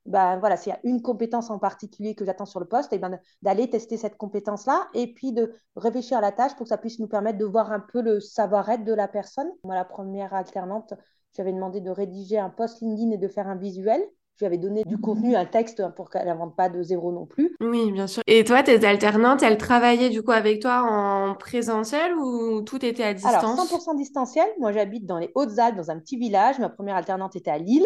ben, 0.08 0.40
voilà, 0.40 0.58
s'il 0.58 0.72
y 0.72 0.76
a 0.76 0.80
une 0.84 1.02
compétence 1.02 1.50
en 1.50 1.60
particulier 1.60 2.16
que 2.16 2.26
j'attends 2.26 2.46
sur 2.46 2.60
le 2.60 2.66
poste, 2.66 2.94
et 2.94 2.96
eh 2.96 3.00
ben, 3.00 3.20
d'aller 3.42 3.70
tester 3.70 3.98
cette 3.98 4.18
compétence-là 4.18 4.88
et 4.94 5.14
puis 5.14 5.34
de 5.34 5.54
réfléchir 5.76 6.18
à 6.18 6.22
la 6.22 6.32
tâche 6.32 6.56
pour 6.56 6.64
que 6.64 6.70
ça 6.70 6.78
puisse 6.78 7.00
nous 7.00 7.08
permettre 7.08 7.38
de 7.38 7.46
voir 7.46 7.72
un 7.72 7.82
peu 7.82 8.02
le 8.02 8.20
savoir-être 8.20 8.86
de 8.86 8.94
la 8.94 9.08
personne. 9.08 9.52
Moi, 9.64 9.76
la 9.76 9.86
première 9.86 10.34
alternante, 10.34 10.94
j'avais 11.36 11.54
demandé 11.54 11.82
de 11.82 11.90
rédiger 11.90 12.40
un 12.40 12.50
post 12.50 12.82
LinkedIn 12.82 13.12
et 13.12 13.18
de 13.18 13.28
faire 13.28 13.48
un 13.48 13.58
visuel 13.58 14.02
je 14.38 14.46
lui 14.46 14.46
avais 14.46 14.60
donné 14.60 14.84
du 14.84 15.00
contenu, 15.00 15.36
un 15.36 15.46
texte 15.46 15.84
pour 15.96 16.12
qu'elle 16.12 16.28
n'invente 16.28 16.56
pas 16.56 16.70
de 16.70 16.84
zéro 16.84 17.12
non 17.12 17.26
plus. 17.26 17.56
Oui, 17.60 17.92
bien 17.92 18.06
sûr. 18.06 18.22
Et 18.28 18.44
toi, 18.44 18.62
tes 18.62 18.86
alternantes, 18.86 19.42
elles 19.42 19.58
travaillaient 19.58 20.12
du 20.12 20.22
coup 20.22 20.32
avec 20.32 20.62
toi 20.62 20.86
en 20.88 21.34
présentiel 21.34 22.16
ou 22.16 22.62
tout 22.62 22.86
était 22.86 23.04
à 23.04 23.16
distance? 23.16 23.34
Alors, 23.34 23.56
100% 23.56 23.96
distanciel. 23.96 24.48
Moi, 24.60 24.72
j'habite 24.72 25.08
dans 25.08 25.18
les 25.18 25.32
Hautes-Alpes, 25.34 25.76
dans 25.76 25.90
un 25.90 25.98
petit 25.98 26.18
village. 26.18 26.60
Ma 26.60 26.70
première 26.70 26.96
alternante 26.96 27.36
était 27.36 27.50
à 27.50 27.58
Lille, 27.58 27.86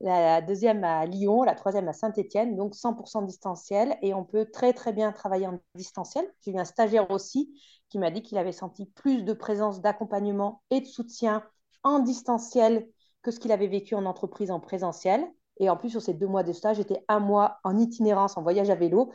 la 0.00 0.40
deuxième 0.42 0.82
à 0.82 1.06
Lyon, 1.06 1.44
la 1.44 1.54
troisième 1.54 1.86
à 1.86 1.92
Saint-Étienne. 1.92 2.56
Donc, 2.56 2.74
100% 2.74 3.24
distanciel. 3.24 3.96
Et 4.02 4.12
on 4.12 4.24
peut 4.24 4.46
très, 4.46 4.72
très 4.72 4.92
bien 4.92 5.12
travailler 5.12 5.46
en 5.46 5.60
distanciel. 5.76 6.24
J'ai 6.40 6.50
eu 6.50 6.58
un 6.58 6.64
stagiaire 6.64 7.12
aussi 7.12 7.54
qui 7.90 8.00
m'a 8.00 8.10
dit 8.10 8.22
qu'il 8.22 8.38
avait 8.38 8.50
senti 8.50 8.86
plus 8.86 9.22
de 9.22 9.32
présence 9.32 9.80
d'accompagnement 9.80 10.62
et 10.70 10.80
de 10.80 10.86
soutien 10.86 11.44
en 11.84 12.00
distanciel 12.00 12.88
que 13.22 13.30
ce 13.30 13.38
qu'il 13.38 13.52
avait 13.52 13.68
vécu 13.68 13.94
en 13.94 14.04
entreprise 14.04 14.50
en 14.50 14.58
présentiel. 14.58 15.24
Et 15.62 15.70
en 15.70 15.76
plus, 15.76 15.90
sur 15.90 16.02
ces 16.02 16.12
deux 16.12 16.26
mois 16.26 16.42
de 16.42 16.52
stage, 16.52 16.78
j'étais 16.78 17.04
un 17.06 17.20
mois 17.20 17.60
en 17.62 17.78
itinérance, 17.78 18.36
en 18.36 18.42
voyage 18.42 18.68
à 18.68 18.74
vélo. 18.74 19.12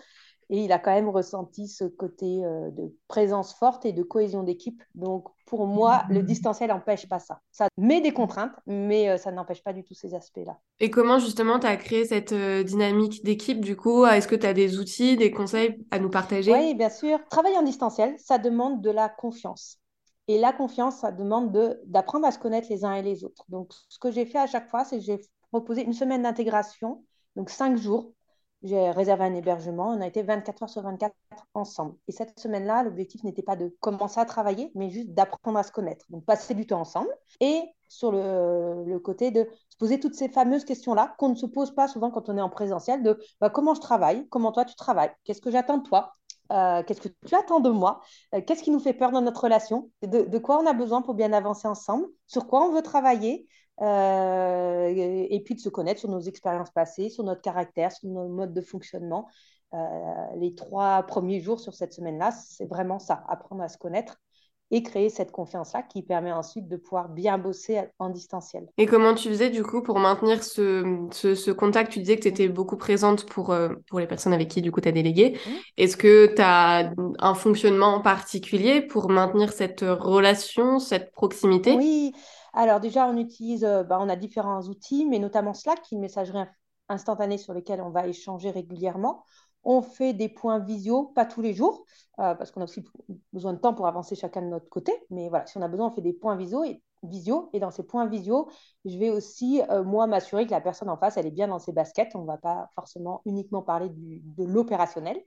Et 0.50 0.64
il 0.64 0.72
a 0.72 0.80
quand 0.80 0.94
même 0.94 1.10
ressenti 1.10 1.68
ce 1.68 1.84
côté 1.84 2.46
euh, 2.46 2.72
de 2.72 2.96
présence 3.10 3.54
forte 3.54 3.86
et 3.86 3.92
de 3.92 4.02
cohésion 4.02 4.44
d'équipe. 4.44 4.82
Donc, 4.96 5.28
pour 5.46 5.68
moi, 5.68 6.04
le 6.10 6.24
distanciel 6.24 6.70
n'empêche 6.70 7.10
pas 7.10 7.20
ça. 7.20 7.42
Ça 7.52 7.68
met 7.78 8.00
des 8.00 8.14
contraintes, 8.14 8.54
mais 8.66 9.10
euh, 9.10 9.18
ça 9.18 9.30
n'empêche 9.34 9.62
pas 9.62 9.74
du 9.74 9.84
tout 9.84 9.94
ces 9.94 10.16
aspects-là. 10.16 10.58
Et 10.80 10.90
comment 10.90 11.20
justement 11.20 11.60
tu 11.60 11.68
as 11.68 11.76
créé 11.76 12.06
cette 12.06 12.32
euh, 12.32 12.64
dynamique 12.64 13.26
d'équipe 13.26 13.60
du 13.60 13.76
coup? 13.76 14.06
Est-ce 14.06 14.30
que 14.30 14.36
tu 14.36 14.46
as 14.46 14.54
des 14.54 14.80
outils, 14.80 15.18
des 15.18 15.32
conseils 15.32 15.86
à 15.92 16.00
nous 16.00 16.10
partager? 16.10 16.54
Oui, 16.54 16.76
bien 16.76 16.90
sûr. 16.90 17.20
Travailler 17.30 17.58
en 17.58 17.64
distanciel, 17.64 18.16
ça 18.18 18.38
demande 18.38 18.82
de 18.82 18.90
la 18.90 19.10
confiance. 19.10 19.80
Et 20.30 20.38
la 20.40 20.54
confiance, 20.54 20.98
ça 21.00 21.12
demande 21.12 21.52
d'apprendre 21.86 22.26
à 22.26 22.32
se 22.32 22.40
connaître 22.40 22.68
les 22.70 22.86
uns 22.86 22.94
et 22.94 23.02
les 23.02 23.26
autres. 23.26 23.44
Donc, 23.50 23.74
ce 23.90 24.00
que 24.00 24.12
j'ai 24.12 24.26
fait 24.26 24.40
à 24.40 24.48
chaque 24.48 24.70
fois, 24.70 24.86
c'est 24.86 24.98
que 24.98 25.04
j'ai 25.04 25.20
proposé 25.52 25.84
une 25.84 25.94
semaine 25.94 26.24
d'intégration, 26.24 27.04
donc 27.36 27.50
cinq 27.50 27.78
jours, 27.78 28.12
j'ai 28.64 28.90
réservé 28.90 29.26
un 29.26 29.34
hébergement. 29.34 29.90
On 29.90 30.02
a 30.02 30.08
été 30.08 30.24
24 30.24 30.64
heures 30.64 30.70
sur 30.70 30.82
24 30.82 31.14
ensemble. 31.54 31.96
Et 32.08 32.12
cette 32.12 32.40
semaine-là, 32.40 32.84
l'objectif 32.84 33.24
n'était 33.24 33.44
pas 33.44 33.56
de 33.56 33.76
commencer 33.80 34.20
à 34.20 34.26
travailler, 34.26 34.72
mais 34.76 34.90
juste 34.90 35.10
d'apprendre 35.10 35.60
à 35.60 35.64
se 35.64 35.72
connaître. 35.72 36.06
Donc, 36.10 36.26
passer 36.26 36.54
du 36.54 36.66
temps 36.66 36.82
ensemble. 36.82 37.10
Et 37.40 37.62
sur 37.88 38.12
le, 38.12 38.98
côté 39.00 39.32
de 39.32 39.48
se 39.70 39.78
poser 39.78 40.00
toutes 40.00 40.16
ces 40.16 40.28
fameuses 40.28 40.66
questions-là 40.66 41.16
qu'on 41.18 41.30
ne 41.30 41.36
se 41.36 41.46
pose 41.46 41.74
pas 41.74 41.88
souvent 41.88 42.12
quand 42.12 42.30
on 42.30 42.38
est 42.38 42.42
en 42.42 42.50
présentiel, 42.50 43.04
de 43.04 43.20
bah, 43.40 43.50
comment 43.50 43.76
je 43.76 43.82
travaille, 43.82 44.28
comment 44.30 44.52
toi 44.52 44.66
tu 44.66 44.76
travailles, 44.76 45.12
qu'est-ce 45.24 45.40
que 45.40 45.52
j'attends 45.52 45.78
de 45.78 45.84
toi, 45.84 46.16
euh, 46.52 46.84
qu'est-ce 46.84 47.02
que 47.02 47.10
tu 47.26 47.36
attends 47.36 47.60
de 47.60 47.70
moi, 47.70 48.02
euh, 48.36 48.42
qu'est-ce 48.42 48.64
qui 48.64 48.72
nous 48.72 48.80
fait 48.80 48.94
peur 48.94 49.12
dans 49.12 49.22
notre 49.22 49.44
relation, 49.44 49.90
de, 50.02 50.24
de, 50.24 50.38
quoi 50.38 50.60
on 50.60 50.66
a 50.66 50.74
besoin 50.74 51.02
pour 51.02 51.14
bien 51.14 51.32
avancer 51.32 51.68
ensemble, 51.68 52.08
sur 52.26 52.48
quoi 52.48 52.64
on 52.64 52.74
veut 52.74 52.82
travailler, 52.82 53.48
euh, 53.82 54.88
et 55.30 55.42
puis 55.46 55.56
de 55.56 55.60
se 55.60 55.70
connaître 55.70 56.00
sur 56.00 56.10
nos 56.10 56.20
expériences 56.20 56.72
passées, 56.72 57.10
sur 57.10 57.24
notre 57.24 57.42
caractère, 57.42 57.92
sur 57.92 58.10
nos 58.10 58.28
modes 58.28 58.54
de 58.54 58.62
fonctionnement. 58.62 59.28
Euh, 59.74 59.78
les 60.38 60.56
trois 60.56 61.04
premiers 61.04 61.42
jours 61.42 61.60
sur 61.60 61.74
cette 61.74 61.94
semaine-là, 61.94 62.32
c'est 62.32 62.66
vraiment 62.66 63.00
ça, 63.00 63.24
apprendre 63.28 63.62
à 63.62 63.68
se 63.68 63.78
connaître 63.78 64.18
et 64.70 64.84
créer 64.84 65.10
cette 65.10 65.32
confiance-là 65.32 65.82
qui 65.82 66.02
permet 66.02 66.32
ensuite 66.32 66.68
de 66.68 66.76
pouvoir 66.76 67.08
bien 67.08 67.38
bosser 67.38 67.80
en 68.00 68.10
distanciel. 68.10 68.68
Et 68.78 68.86
comment 68.86 69.14
tu 69.14 69.30
faisais 69.30 69.50
du 69.50 69.64
coup 69.64 69.82
pour 69.82 69.98
maintenir 70.00 70.44
ce, 70.44 71.08
ce, 71.12 71.52
contact? 71.52 71.92
Tu 71.92 72.00
disais 72.00 72.18
que 72.18 72.24
tu 72.24 72.28
étais 72.28 72.50
beaucoup 72.50 72.76
présente 72.76 73.26
pour, 73.28 73.52
euh, 73.52 73.70
pour 73.88 74.00
les 74.00 74.08
personnes 74.08 74.34
avec 74.34 74.50
qui 74.50 74.62
du 74.62 74.72
coup 74.72 74.82
tu 74.82 74.90
as 74.90 74.92
délégué. 74.92 75.32
Mmh. 75.32 75.52
Est-ce 75.78 75.96
que 75.96 76.34
tu 76.36 76.42
as 76.42 76.92
un 77.20 77.34
fonctionnement 77.34 78.02
particulier 78.02 78.82
pour 78.82 79.10
maintenir 79.10 79.54
cette 79.54 79.82
relation, 79.82 80.80
cette 80.80 81.14
proximité? 81.14 81.76
Oui, 81.76 82.12
alors 82.58 82.80
déjà, 82.80 83.08
on 83.08 83.18
utilise, 83.18 83.64
euh, 83.64 83.84
bah, 83.84 84.00
on 84.02 84.10
a 84.10 84.16
différents 84.16 84.62
outils, 84.64 85.06
mais 85.06 85.20
notamment 85.20 85.54
Slack, 85.54 85.82
qui 85.84 85.96
est 85.96 85.98
une 85.98 86.02
messagerie 86.02 86.44
instantanée 86.90 87.38
sur 87.38 87.54
lesquels 87.54 87.82
on 87.82 87.92
va 87.92 88.08
échanger 88.08 88.50
régulièrement. 88.50 89.24
On 89.64 89.82
fait 89.82 90.14
des 90.14 90.30
points 90.30 90.60
visio, 90.60 91.06
pas 91.06 91.26
tous 91.26 91.42
les 91.42 91.54
jours, 91.54 91.86
euh, 92.20 92.34
parce 92.36 92.52
qu'on 92.52 92.62
a 92.62 92.64
aussi 92.64 92.84
besoin 93.34 93.54
de 93.54 93.60
temps 93.60 93.74
pour 93.74 93.86
avancer 93.88 94.16
chacun 94.16 94.42
de 94.42 94.48
notre 94.48 94.70
côté. 94.70 94.92
Mais 95.10 95.30
voilà, 95.30 95.46
si 95.46 95.58
on 95.58 95.62
a 95.62 95.68
besoin, 95.68 95.88
on 95.88 95.92
fait 95.92 96.02
des 96.02 96.14
points 96.14 96.36
visio. 96.36 96.64
Et, 96.64 96.82
visio, 97.04 97.50
et 97.54 97.60
dans 97.60 97.70
ces 97.70 97.84
points 97.84 98.08
visio, 98.08 98.50
je 98.86 98.98
vais 98.98 99.10
aussi, 99.10 99.62
euh, 99.70 99.84
moi, 99.84 100.08
m'assurer 100.08 100.46
que 100.48 100.52
la 100.52 100.62
personne 100.62 100.90
en 100.90 100.98
face, 100.98 101.18
elle 101.18 101.28
est 101.28 101.32
bien 101.32 101.48
dans 101.48 101.60
ses 101.60 101.74
baskets. 101.74 102.16
On 102.16 102.22
ne 102.22 102.28
va 102.28 102.38
pas 102.38 102.70
forcément 102.74 103.22
uniquement 103.26 103.62
parler 103.62 103.90
de 103.92 104.44
l'opérationnel. 104.44 105.22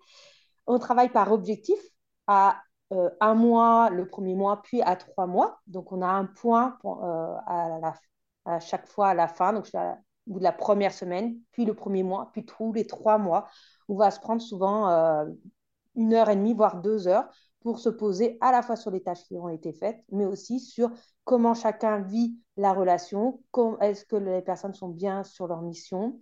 On 0.66 0.78
travaille 0.78 1.10
par 1.10 1.30
objectif 1.32 1.78
à 2.26 2.60
euh, 2.92 3.08
un 3.20 3.34
mois 3.34 3.88
le 3.90 4.08
premier 4.08 4.34
mois, 4.34 4.62
puis 4.62 4.82
à 4.82 4.96
trois 4.96 5.26
mois. 5.26 5.60
Donc, 5.68 5.92
on 5.92 6.02
a 6.02 6.08
un 6.08 6.24
point 6.24 6.76
euh, 6.84 7.36
à, 8.44 8.58
chaque 8.58 8.88
fois 8.88 9.08
à 9.08 9.14
la 9.14 9.28
fin, 9.28 9.52
donc 9.52 9.68
au 9.74 10.32
bout 10.32 10.38
de 10.40 10.44
la 10.44 10.52
première 10.52 10.92
semaine, 10.92 11.36
puis 11.52 11.64
le 11.64 11.74
premier 11.74 12.02
mois, 12.02 12.30
puis 12.32 12.44
tous 12.44 12.72
les 12.72 12.86
trois 12.86 13.16
mois. 13.18 13.46
On 13.88 13.94
va 13.94 14.10
se 14.10 14.18
prendre 14.18 14.42
souvent 14.42 14.88
euh, 14.88 15.24
une 15.94 16.14
heure 16.14 16.30
et 16.30 16.36
demie, 16.36 16.54
voire 16.54 16.80
deux 16.80 17.06
heures, 17.06 17.28
pour 17.60 17.78
se 17.78 17.90
poser 17.90 18.38
à 18.40 18.50
la 18.50 18.62
fois 18.62 18.74
sur 18.74 18.90
les 18.90 19.02
tâches 19.02 19.22
qui 19.24 19.38
ont 19.38 19.48
été 19.48 19.72
faites, 19.72 20.02
mais 20.10 20.24
aussi 20.24 20.58
sur 20.58 20.90
comment 21.24 21.54
chacun 21.54 22.00
vit 22.00 22.36
la 22.56 22.72
relation, 22.72 23.40
est-ce 23.80 24.04
que 24.04 24.16
les 24.16 24.42
personnes 24.42 24.74
sont 24.74 24.88
bien 24.88 25.22
sur 25.24 25.46
leur 25.46 25.60
mission, 25.60 26.18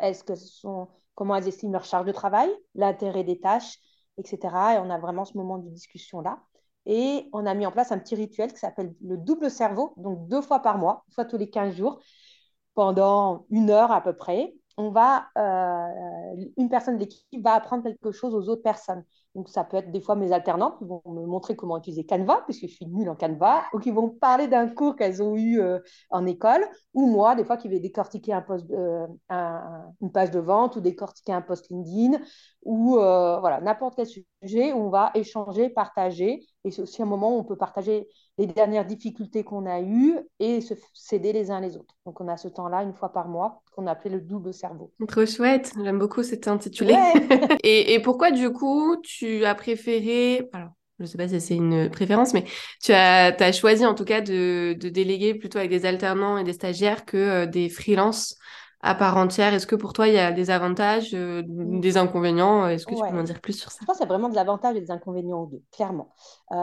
est-ce 0.00 0.22
que 0.22 0.34
sont, 0.34 0.88
comment 1.14 1.36
elles 1.36 1.48
estiment 1.48 1.72
leur 1.72 1.84
charge 1.84 2.06
de 2.06 2.12
travail, 2.12 2.50
l'intérêt 2.74 3.24
des 3.24 3.40
tâches, 3.40 3.78
etc. 4.18 4.74
Et 4.74 4.78
on 4.78 4.90
a 4.90 4.98
vraiment 4.98 5.24
ce 5.24 5.36
moment 5.36 5.58
de 5.58 5.68
discussion-là. 5.70 6.38
Et 6.86 7.28
on 7.32 7.46
a 7.46 7.54
mis 7.54 7.66
en 7.66 7.72
place 7.72 7.92
un 7.92 7.98
petit 7.98 8.14
rituel 8.14 8.52
qui 8.52 8.58
s'appelle 8.58 8.94
le 9.02 9.16
double 9.16 9.50
cerveau, 9.50 9.94
donc 9.96 10.28
deux 10.28 10.42
fois 10.42 10.60
par 10.60 10.76
mois, 10.78 11.04
soit 11.08 11.24
tous 11.24 11.38
les 11.38 11.48
15 11.48 11.74
jours, 11.74 11.98
pendant 12.74 13.46
une 13.50 13.70
heure 13.70 13.90
à 13.92 14.02
peu 14.02 14.14
près. 14.14 14.54
On 14.76 14.90
va, 14.90 15.28
euh, 15.38 16.44
une 16.56 16.68
personne 16.68 16.96
de 16.96 17.04
l'équipe 17.04 17.42
va 17.42 17.54
apprendre 17.54 17.84
quelque 17.84 18.10
chose 18.10 18.34
aux 18.34 18.48
autres 18.48 18.62
personnes. 18.62 19.04
Donc, 19.34 19.48
ça 19.48 19.64
peut 19.64 19.76
être 19.76 19.90
des 19.90 20.00
fois 20.00 20.14
mes 20.14 20.32
alternants 20.32 20.72
qui 20.72 20.84
vont 20.84 21.02
me 21.06 21.26
montrer 21.26 21.56
comment 21.56 21.76
utiliser 21.76 22.06
Canva, 22.06 22.42
puisque 22.44 22.62
je 22.62 22.74
suis 22.74 22.86
nulle 22.86 23.08
en 23.08 23.16
Canva, 23.16 23.64
ou 23.72 23.78
qui 23.78 23.90
vont 23.90 24.08
parler 24.08 24.46
d'un 24.46 24.68
cours 24.68 24.94
qu'elles 24.94 25.22
ont 25.22 25.36
eu 25.36 25.60
euh, 25.60 25.80
en 26.10 26.24
école, 26.26 26.64
ou 26.92 27.06
moi, 27.06 27.34
des 27.34 27.44
fois, 27.44 27.56
qui 27.56 27.68
vais 27.68 27.80
décortiquer 27.80 28.32
un 28.32 28.44
euh, 28.70 29.06
une 30.00 30.12
page 30.12 30.30
de 30.30 30.38
vente, 30.38 30.76
ou 30.76 30.80
décortiquer 30.80 31.32
un 31.32 31.42
post 31.42 31.68
LinkedIn, 31.70 32.18
ou 32.64 32.98
euh, 32.98 33.38
voilà, 33.40 33.60
n'importe 33.60 33.94
quel 33.96 34.06
sujet 34.06 34.72
où 34.72 34.86
on 34.86 34.88
va 34.88 35.10
échanger, 35.14 35.68
partager. 35.68 36.40
Et 36.64 36.70
c'est 36.70 36.82
aussi 36.82 37.02
un 37.02 37.06
moment 37.06 37.36
où 37.36 37.40
on 37.40 37.44
peut 37.44 37.56
partager 37.56 38.08
les 38.38 38.46
dernières 38.46 38.86
difficultés 38.86 39.44
qu'on 39.44 39.66
a 39.66 39.80
eues 39.80 40.18
et 40.40 40.60
se 40.60 40.74
s'aider 40.92 41.32
les 41.32 41.50
uns 41.50 41.60
les 41.60 41.76
autres. 41.76 41.94
Donc, 42.06 42.20
on 42.20 42.28
a 42.28 42.36
ce 42.36 42.48
temps-là 42.48 42.82
une 42.82 42.94
fois 42.94 43.12
par 43.12 43.28
mois 43.28 43.62
qu'on 43.74 43.86
appelait 43.86 44.10
le 44.10 44.20
double 44.20 44.52
cerveau. 44.52 44.92
Trop 45.06 45.26
chouette, 45.26 45.72
j'aime 45.82 45.98
beaucoup 45.98 46.22
cet 46.22 46.48
intitulé. 46.48 46.94
et, 47.62 47.94
et, 47.94 48.00
pourquoi, 48.00 48.30
du 48.30 48.50
coup, 48.50 48.96
tu 49.02 49.44
as 49.44 49.54
préféré. 49.54 50.48
Alors, 50.52 50.70
je 50.98 51.04
ne 51.04 51.08
sais 51.08 51.18
pas 51.18 51.28
si 51.28 51.40
c'est 51.40 51.56
une 51.56 51.90
préférence, 51.90 52.34
mais 52.34 52.44
tu 52.82 52.92
as, 52.92 53.34
as 53.36 53.52
choisi 53.52 53.84
en 53.84 53.94
tout 53.94 54.04
cas 54.04 54.20
de, 54.20 54.76
de, 54.78 54.88
déléguer 54.88 55.34
plutôt 55.34 55.58
avec 55.58 55.70
des 55.70 55.86
alternants 55.86 56.38
et 56.38 56.44
des 56.44 56.52
stagiaires 56.52 57.04
que 57.04 57.16
euh, 57.16 57.46
des 57.46 57.68
freelances 57.68 58.36
à 58.84 58.94
part 58.94 59.16
entière. 59.16 59.54
Est-ce 59.54 59.66
que 59.66 59.74
pour 59.74 59.94
toi, 59.94 60.08
il 60.08 60.14
y 60.14 60.18
a 60.18 60.30
des 60.30 60.50
avantages, 60.50 61.14
euh, 61.14 61.42
des 61.46 61.96
inconvénients 61.96 62.68
Est-ce 62.68 62.86
que 62.86 62.94
tu 62.94 63.00
peux 63.00 63.16
m'en 63.16 63.22
dire 63.22 63.40
plus 63.40 63.54
sur 63.54 63.70
ça? 63.70 63.78
Je 63.80 63.86
pense 63.86 63.96
qu'il 63.96 64.04
y 64.04 64.08
a 64.08 64.12
vraiment 64.12 64.28
des 64.28 64.38
avantages 64.38 64.76
et 64.76 64.80
des 64.80 64.90
inconvénients 64.90 65.40
aux 65.40 65.46
deux, 65.46 65.62
clairement. 65.72 66.12
Euh, 66.52 66.56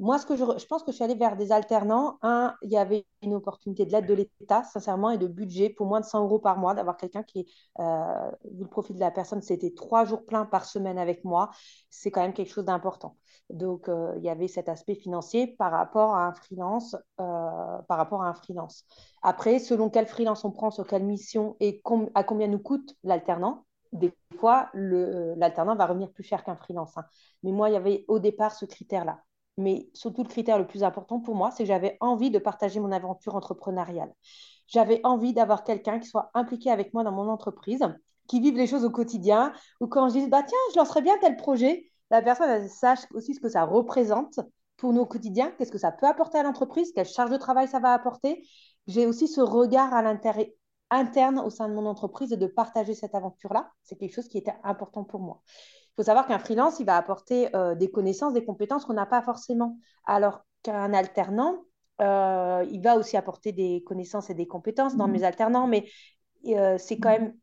moi, 0.00 0.18
ce 0.18 0.24
que 0.24 0.34
je, 0.34 0.44
je, 0.58 0.66
pense 0.66 0.82
que 0.82 0.90
je 0.90 0.96
suis 0.96 1.04
allée 1.04 1.14
vers 1.14 1.36
des 1.36 1.52
alternants. 1.52 2.18
Un, 2.22 2.54
il 2.62 2.72
y 2.72 2.78
avait 2.78 3.04
une 3.22 3.34
opportunité 3.34 3.84
de 3.84 3.92
l'aide 3.92 4.06
de 4.06 4.14
l'État, 4.14 4.62
sincèrement, 4.64 5.10
et 5.10 5.18
de 5.18 5.26
budget 5.26 5.70
pour 5.70 5.86
moins 5.86 6.00
de 6.00 6.04
100 6.04 6.24
euros 6.24 6.38
par 6.38 6.58
mois, 6.58 6.74
d'avoir 6.74 6.96
quelqu'un 6.96 7.22
qui, 7.22 7.46
euh, 7.78 8.30
vu 8.44 8.62
le 8.62 8.68
profil 8.68 8.96
de 8.96 9.00
la 9.00 9.10
personne, 9.10 9.42
c'était 9.42 9.72
trois 9.72 10.04
jours 10.04 10.24
pleins 10.24 10.46
par 10.46 10.64
semaine 10.64 10.98
avec 10.98 11.24
moi. 11.24 11.50
C'est 11.90 12.10
quand 12.10 12.22
même 12.22 12.32
quelque 12.32 12.52
chose 12.52 12.64
d'important. 12.64 13.16
Donc, 13.50 13.88
euh, 13.88 14.14
il 14.16 14.22
y 14.24 14.30
avait 14.30 14.48
cet 14.48 14.68
aspect 14.68 14.94
financier 14.94 15.48
par 15.58 15.72
rapport 15.72 16.14
à 16.14 16.26
un 16.26 16.32
freelance. 16.32 16.96
par 17.16 17.98
rapport 17.98 18.22
à 18.22 18.28
un 18.28 18.34
freelance. 18.34 18.84
Après, 19.22 19.58
selon 19.58 19.90
quel 19.90 20.06
freelance 20.06 20.44
on 20.44 20.50
prend, 20.50 20.70
sur 20.70 20.86
quelle 20.86 21.04
mission 21.04 21.56
et 21.60 21.82
à 22.14 22.24
combien 22.24 22.46
nous 22.46 22.58
coûte 22.58 22.96
l'alternant, 23.04 23.64
des 23.92 24.12
fois, 24.38 24.70
euh, 24.74 25.34
l'alternant 25.36 25.74
va 25.76 25.86
revenir 25.86 26.10
plus 26.12 26.22
cher 26.22 26.44
qu'un 26.44 26.56
freelance. 26.56 26.96
Hein. 26.96 27.04
Mais 27.42 27.52
moi, 27.52 27.70
il 27.70 27.72
y 27.72 27.76
avait 27.76 28.04
au 28.08 28.18
départ 28.18 28.52
ce 28.52 28.64
critère-là. 28.64 29.22
Mais 29.60 29.88
surtout, 29.94 30.22
le 30.22 30.28
critère 30.28 30.58
le 30.58 30.66
plus 30.66 30.82
important 30.82 31.20
pour 31.20 31.34
moi, 31.34 31.50
c'est 31.50 31.64
que 31.64 31.68
j'avais 31.68 31.96
envie 32.00 32.30
de 32.30 32.38
partager 32.38 32.80
mon 32.80 32.92
aventure 32.92 33.34
entrepreneuriale. 33.34 34.12
J'avais 34.66 35.00
envie 35.04 35.32
d'avoir 35.32 35.64
quelqu'un 35.64 35.98
qui 35.98 36.08
soit 36.08 36.30
impliqué 36.34 36.70
avec 36.70 36.94
moi 36.94 37.04
dans 37.04 37.12
mon 37.12 37.28
entreprise, 37.28 37.84
qui 38.26 38.40
vive 38.40 38.56
les 38.56 38.66
choses 38.66 38.84
au 38.84 38.90
quotidien, 38.90 39.52
ou 39.80 39.86
quand 39.86 40.08
je 40.08 40.18
dis, 40.18 40.28
bah, 40.28 40.42
tiens, 40.46 40.58
je 40.72 40.78
lancerai 40.78 41.02
bien 41.02 41.18
tel 41.20 41.36
projet, 41.36 41.90
la 42.10 42.22
personne 42.22 42.68
sache 42.68 43.00
aussi 43.12 43.34
ce 43.34 43.40
que 43.40 43.48
ça 43.48 43.64
représente 43.64 44.40
pour 44.76 44.92
nos 44.92 45.04
quotidiens, 45.04 45.52
qu'est-ce 45.58 45.72
que 45.72 45.78
ça 45.78 45.92
peut 45.92 46.06
apporter 46.06 46.38
à 46.38 46.42
l'entreprise, 46.42 46.92
quelle 46.94 47.06
charge 47.06 47.30
de 47.30 47.36
travail 47.36 47.68
ça 47.68 47.80
va 47.80 47.92
apporter, 47.92 48.46
j'ai 48.86 49.06
aussi 49.06 49.28
ce 49.28 49.40
regard 49.40 49.92
à 49.92 50.02
l'intérêt 50.02 50.54
interne 50.90 51.38
au 51.38 51.50
sein 51.50 51.68
de 51.68 51.74
mon 51.74 51.86
entreprise 51.86 52.32
et 52.32 52.36
de 52.36 52.46
partager 52.46 52.94
cette 52.94 53.14
aventure-là. 53.14 53.70
C'est 53.82 53.96
quelque 53.96 54.14
chose 54.14 54.28
qui 54.28 54.38
était 54.38 54.56
important 54.64 55.04
pour 55.04 55.20
moi. 55.20 55.42
Faut 56.00 56.04
savoir 56.04 56.26
qu'un 56.26 56.38
freelance, 56.38 56.80
il 56.80 56.86
va 56.86 56.96
apporter 56.96 57.54
euh, 57.54 57.74
des 57.74 57.90
connaissances, 57.90 58.32
des 58.32 58.42
compétences 58.42 58.86
qu'on 58.86 58.94
n'a 58.94 59.04
pas 59.04 59.20
forcément, 59.20 59.76
alors 60.06 60.46
qu'un 60.62 60.94
alternant, 60.94 61.58
euh, 62.00 62.64
il 62.72 62.80
va 62.80 62.96
aussi 62.96 63.18
apporter 63.18 63.52
des 63.52 63.84
connaissances 63.86 64.30
et 64.30 64.34
des 64.34 64.46
compétences 64.46 64.96
dans 64.96 65.08
mmh. 65.08 65.12
mes 65.12 65.24
alternants, 65.24 65.66
mais 65.66 65.84
euh, 66.46 66.78
c'est 66.78 66.96
quand 66.96 67.10
même 67.10 67.34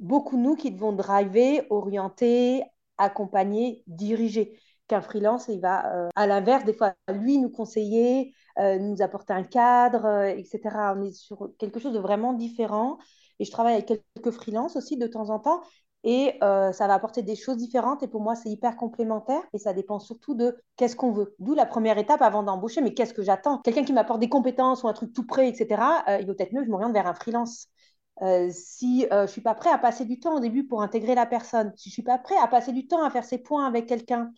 beaucoup 0.00 0.36
nous 0.38 0.56
qui 0.56 0.72
devons 0.72 0.92
driver, 0.92 1.64
orienter, 1.70 2.64
accompagner, 2.98 3.84
diriger. 3.86 4.58
Qu'un 4.88 5.02
freelance, 5.02 5.46
il 5.46 5.60
va, 5.60 6.08
à 6.16 6.26
l'inverse, 6.26 6.64
des 6.64 6.74
fois, 6.74 6.94
lui 7.12 7.38
nous 7.38 7.50
conseiller, 7.50 8.34
nous 8.58 9.02
apporter 9.02 9.32
un 9.32 9.44
cadre, 9.44 10.24
etc. 10.36 10.94
On 10.96 11.04
est 11.04 11.12
sur 11.12 11.52
quelque 11.60 11.78
chose 11.78 11.92
de 11.92 12.00
vraiment 12.00 12.32
différent. 12.32 12.98
Et 13.38 13.44
je 13.44 13.52
travaille 13.52 13.74
avec 13.74 13.86
quelques 13.86 14.32
freelances 14.32 14.74
aussi 14.74 14.96
de 14.96 15.06
temps 15.06 15.30
en 15.30 15.38
temps. 15.38 15.62
Et 16.02 16.38
euh, 16.42 16.72
ça 16.72 16.86
va 16.86 16.94
apporter 16.94 17.22
des 17.22 17.36
choses 17.36 17.56
différentes. 17.56 18.02
Et 18.02 18.08
pour 18.08 18.20
moi, 18.22 18.34
c'est 18.34 18.48
hyper 18.48 18.76
complémentaire. 18.76 19.42
Et 19.52 19.58
ça 19.58 19.72
dépend 19.72 19.98
surtout 19.98 20.34
de 20.34 20.56
qu'est-ce 20.76 20.96
qu'on 20.96 21.12
veut. 21.12 21.34
D'où 21.38 21.54
la 21.54 21.66
première 21.66 21.98
étape 21.98 22.22
avant 22.22 22.42
d'embaucher. 22.42 22.80
Mais 22.80 22.94
qu'est-ce 22.94 23.14
que 23.14 23.22
j'attends? 23.22 23.58
Quelqu'un 23.58 23.84
qui 23.84 23.92
m'apporte 23.92 24.20
des 24.20 24.28
compétences 24.28 24.82
ou 24.82 24.88
un 24.88 24.92
truc 24.92 25.12
tout 25.12 25.26
prêt, 25.26 25.48
etc. 25.48 26.04
il 26.20 26.26
vaut 26.26 26.34
peut-être 26.34 26.52
mieux 26.52 26.60
que 26.60 26.66
je 26.66 26.70
m'oriente 26.70 26.92
vers 26.92 27.06
un 27.06 27.14
freelance. 27.14 27.68
si 28.50 29.06
je 29.10 29.22
ne 29.22 29.26
suis 29.26 29.40
pas 29.42 29.54
prêt 29.54 29.70
à 29.70 29.78
passer 29.78 30.04
du 30.04 30.20
temps 30.20 30.36
au 30.36 30.40
début 30.40 30.66
pour 30.66 30.82
intégrer 30.82 31.14
la 31.14 31.26
personne, 31.26 31.72
si 31.76 31.90
je 31.90 31.92
ne 31.92 31.94
suis 31.94 32.02
pas 32.02 32.18
prêt 32.18 32.36
à 32.42 32.48
passer 32.48 32.72
du 32.72 32.86
temps 32.86 33.02
à 33.02 33.10
faire 33.10 33.24
ses 33.24 33.38
points 33.38 33.66
avec 33.66 33.86
quelqu'un, 33.86 34.32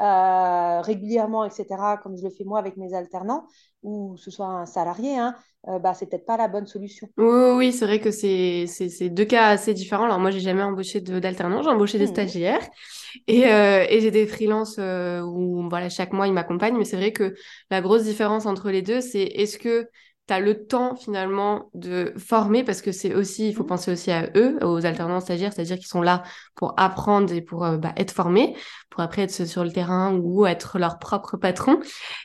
euh, 0.00 0.80
régulièrement, 0.80 1.44
etc., 1.44 1.66
comme 2.02 2.16
je 2.16 2.22
le 2.22 2.30
fais 2.30 2.44
moi 2.44 2.58
avec 2.58 2.76
mes 2.76 2.94
alternants, 2.94 3.46
ou 3.82 4.16
ce 4.16 4.30
soit 4.30 4.46
un 4.46 4.66
salarié, 4.66 5.18
hein, 5.18 5.34
euh, 5.66 5.78
bah, 5.78 5.94
c'est 5.94 6.06
peut-être 6.06 6.26
pas 6.26 6.36
la 6.36 6.46
bonne 6.46 6.66
solution. 6.66 7.08
Oui, 7.16 7.50
oui, 7.56 7.72
c'est 7.72 7.84
vrai 7.84 7.98
que 7.98 8.10
c'est 8.10 9.08
deux 9.10 9.24
cas 9.24 9.48
assez 9.48 9.74
différents. 9.74 10.04
Alors 10.04 10.20
moi, 10.20 10.30
j'ai 10.30 10.40
jamais 10.40 10.62
embauché 10.62 11.00
d'alternants, 11.00 11.62
j'ai 11.62 11.70
embauché 11.70 11.98
des 11.98 12.04
mmh. 12.04 12.08
stagiaires 12.08 12.68
et, 13.26 13.46
euh, 13.46 13.84
et 13.88 14.00
j'ai 14.00 14.10
des 14.10 14.26
freelances 14.26 14.78
où 14.78 15.68
voilà, 15.68 15.88
chaque 15.88 16.12
mois, 16.12 16.28
ils 16.28 16.32
m'accompagnent. 16.32 16.76
Mais 16.76 16.84
c'est 16.84 16.96
vrai 16.96 17.12
que 17.12 17.34
la 17.70 17.80
grosse 17.80 18.04
différence 18.04 18.46
entre 18.46 18.70
les 18.70 18.82
deux, 18.82 19.00
c'est 19.00 19.22
est-ce 19.22 19.58
que 19.58 19.88
tu 20.28 20.34
as 20.34 20.40
le 20.40 20.66
temps 20.66 20.94
finalement 20.94 21.70
de 21.74 22.12
former 22.18 22.62
parce 22.62 22.82
que 22.82 22.92
c'est 22.92 23.14
aussi, 23.14 23.48
il 23.48 23.54
faut 23.54 23.64
mmh. 23.64 23.68
penser 23.68 23.92
aussi 23.92 24.10
à 24.10 24.28
eux, 24.36 24.58
aux 24.62 24.84
alternants 24.84 25.20
stagiaires, 25.20 25.52
c'est-à-dire 25.52 25.76
qu'ils 25.78 25.86
sont 25.86 26.02
là 26.02 26.22
pour 26.54 26.74
apprendre 26.76 27.32
et 27.32 27.40
pour 27.40 27.64
euh, 27.64 27.78
bah, 27.78 27.92
être 27.96 28.12
formés, 28.12 28.54
pour 28.90 29.02
après 29.02 29.22
être 29.22 29.46
sur 29.46 29.64
le 29.64 29.72
terrain 29.72 30.14
ou 30.14 30.46
être 30.46 30.78
leur 30.78 30.98
propre 30.98 31.36
patron. 31.36 31.80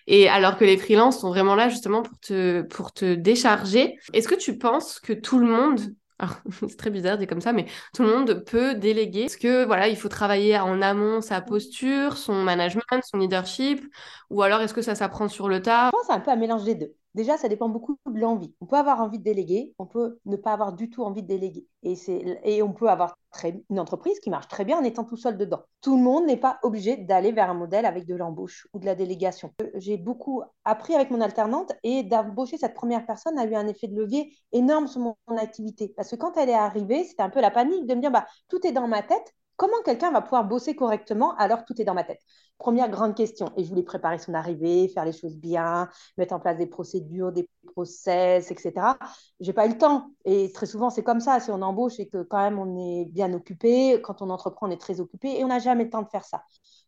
Et 0.07 0.27
alors 0.27 0.57
que 0.57 0.65
les 0.65 0.77
freelances 0.77 1.21
sont 1.21 1.29
vraiment 1.29 1.55
là 1.55 1.69
justement 1.69 2.03
pour 2.03 2.19
te, 2.19 2.61
pour 2.63 2.91
te 2.91 3.15
décharger. 3.15 3.97
Est-ce 4.13 4.27
que 4.27 4.35
tu 4.35 4.57
penses 4.57 4.99
que 4.99 5.13
tout 5.13 5.39
le 5.39 5.47
monde 5.47 5.79
c'est 6.69 6.77
très 6.77 6.89
bizarre 6.89 7.17
dit 7.17 7.27
comme 7.27 7.41
ça, 7.41 7.53
mais 7.53 7.65
tout 7.93 8.03
le 8.03 8.09
monde 8.09 8.43
peut 8.45 8.75
déléguer? 8.75 9.23
Est-ce 9.23 9.37
que 9.37 9.65
voilà, 9.65 9.87
il 9.87 9.97
faut 9.97 10.09
travailler 10.09 10.57
en 10.59 10.81
amont 10.81 11.21
sa 11.21 11.41
posture, 11.41 12.17
son 12.17 12.43
management, 12.43 13.01
son 13.03 13.17
leadership, 13.17 13.83
ou 14.29 14.41
alors 14.41 14.61
est-ce 14.61 14.73
que 14.73 14.81
ça 14.81 14.95
s'apprend 14.95 15.27
sur 15.27 15.49
le 15.49 15.61
tas? 15.61 15.87
Je 15.87 15.91
pense 15.91 16.15
un 16.15 16.19
peu 16.19 16.31
un 16.31 16.35
mélange 16.35 16.63
des 16.63 16.75
deux. 16.75 16.93
Déjà, 17.15 17.37
ça 17.37 17.47
dépend 17.47 17.69
beaucoup 17.69 17.97
de 18.07 18.19
l'envie. 18.19 18.55
On 18.59 18.65
peut 18.65 18.75
avoir 18.75 18.99
envie 18.99 19.19
de 19.19 19.23
déléguer, 19.23 19.73
on 19.77 19.85
peut 19.85 20.17
ne 20.25 20.35
pas 20.35 20.53
avoir 20.53 20.73
du 20.73 20.89
tout 20.89 21.03
envie 21.03 21.21
de 21.21 21.27
déléguer. 21.27 21.67
Et, 21.83 21.95
et 22.43 22.63
on 22.63 22.73
peut 22.73 22.89
avoir 22.89 23.17
très, 23.31 23.61
une 23.69 23.79
entreprise 23.79 24.19
qui 24.19 24.31
marche 24.31 24.47
très 24.47 24.65
bien 24.65 24.79
en 24.79 24.83
étant 24.83 25.03
tout 25.03 25.17
seul 25.17 25.37
dedans. 25.37 25.61
Tout 25.81 25.95
le 25.95 26.01
monde 26.01 26.25
n'est 26.25 26.37
pas 26.37 26.59
obligé 26.63 26.97
d'aller 26.97 27.31
vers 27.31 27.51
un 27.51 27.53
modèle 27.53 27.85
avec 27.85 28.07
de 28.07 28.15
l'embauche 28.15 28.67
ou 28.73 28.79
de 28.79 28.85
la 28.85 28.95
délégation. 28.95 29.53
J'ai 29.75 29.97
beaucoup 29.97 30.41
appris 30.65 30.95
avec 30.95 31.11
mon 31.11 31.21
alternante 31.21 31.73
et 31.83 32.03
d'embaucher 32.03 32.57
cette 32.57 32.73
première 32.73 33.05
personne 33.05 33.37
a 33.37 33.45
eu 33.45 33.53
un 33.53 33.67
effet 33.67 33.87
de 33.87 33.95
levier 33.95 34.35
énorme 34.51 34.87
sur 34.87 35.01
mon, 35.01 35.15
mon 35.27 35.37
activité. 35.37 35.93
Parce 35.95 36.09
que 36.09 36.15
quand 36.15 36.35
elle 36.37 36.49
est 36.49 36.53
arrivée, 36.53 37.03
c'était 37.03 37.23
un 37.23 37.29
peu 37.29 37.41
la 37.41 37.51
panique 37.51 37.85
de 37.85 37.93
me 37.93 38.01
dire 38.01 38.11
bah, 38.11 38.25
tout 38.49 38.65
est 38.65 38.71
dans 38.71 38.87
ma 38.87 39.03
tête, 39.03 39.33
Comment 39.55 39.81
quelqu'un 39.85 40.11
va 40.11 40.21
pouvoir 40.21 40.45
bosser 40.45 40.75
correctement 40.75 41.35
alors 41.37 41.63
tout 41.65 41.79
est 41.79 41.85
dans 41.85 41.93
ma 41.93 42.03
tête? 42.03 42.21
Première 42.57 42.89
grande 42.89 43.15
question. 43.15 43.51
Et 43.57 43.63
je 43.63 43.69
voulais 43.69 43.83
préparer 43.83 44.17
son 44.17 44.33
arrivée, 44.33 44.87
faire 44.87 45.05
les 45.05 45.11
choses 45.11 45.37
bien, 45.37 45.89
mettre 46.17 46.33
en 46.33 46.39
place 46.39 46.57
des 46.57 46.67
procédures, 46.67 47.31
des 47.31 47.47
process, 47.73 48.51
etc. 48.51 48.97
J'ai 49.39 49.53
pas 49.53 49.65
eu 49.65 49.69
le 49.69 49.77
temps. 49.77 50.11
Et 50.25 50.51
très 50.51 50.65
souvent, 50.65 50.89
c'est 50.89 51.03
comme 51.03 51.19
ça. 51.19 51.39
Si 51.39 51.51
on 51.51 51.61
embauche 51.61 51.99
et 51.99 52.07
que 52.07 52.23
quand 52.23 52.39
même 52.39 52.59
on 52.59 52.77
est 52.77 53.05
bien 53.05 53.33
occupé, 53.33 54.01
quand 54.01 54.21
on 54.21 54.29
entreprend, 54.29 54.67
on 54.67 54.71
est 54.71 54.81
très 54.81 54.99
occupé 54.99 55.39
et 55.39 55.43
on 55.43 55.47
n'a 55.47 55.59
jamais 55.59 55.83
le 55.85 55.89
temps 55.89 56.01
de 56.01 56.09
faire 56.09 56.25
ça. 56.25 56.43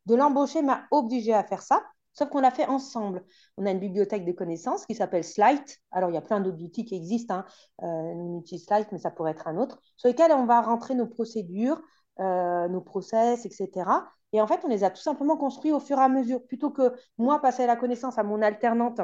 De 0.05 0.15
l'embaucher 0.15 0.61
m'a 0.61 0.85
obligé 0.91 1.33
à 1.33 1.43
faire 1.43 1.61
ça. 1.61 1.83
Sauf 2.13 2.29
qu'on 2.29 2.39
l'a 2.39 2.51
fait 2.51 2.65
ensemble. 2.65 3.25
On 3.57 3.65
a 3.65 3.71
une 3.71 3.79
bibliothèque 3.79 4.23
de 4.23 4.31
connaissances 4.31 4.85
qui 4.85 4.95
s'appelle 4.95 5.25
Slide. 5.25 5.59
Alors, 5.91 6.09
il 6.09 6.13
y 6.13 6.17
a 6.17 6.21
plein 6.21 6.39
d'autres 6.39 6.63
outils 6.63 6.85
qui 6.85 6.95
existent. 6.95 7.35
Hein. 7.35 7.45
Euh, 7.83 7.85
on 7.85 8.43
Slide, 8.45 8.87
mais 8.93 8.99
ça 8.99 9.11
pourrait 9.11 9.31
être 9.31 9.49
un 9.49 9.57
autre, 9.57 9.81
sur 9.97 10.07
lesquels 10.07 10.31
on 10.31 10.45
va 10.45 10.61
rentrer 10.61 10.95
nos 10.95 11.07
procédures, 11.07 11.81
euh, 12.19 12.67
nos 12.67 12.81
process, 12.81 13.45
etc. 13.45 13.89
Et 14.33 14.41
en 14.41 14.47
fait, 14.47 14.61
on 14.63 14.67
les 14.67 14.83
a 14.83 14.89
tout 14.89 15.01
simplement 15.01 15.37
construits 15.37 15.71
au 15.71 15.79
fur 15.79 15.97
et 15.97 16.01
à 16.01 16.09
mesure. 16.09 16.45
Plutôt 16.45 16.69
que 16.71 16.93
moi 17.17 17.41
passer 17.41 17.65
la 17.65 17.75
connaissance 17.75 18.17
à 18.17 18.23
mon 18.23 18.41
alternante 18.41 19.01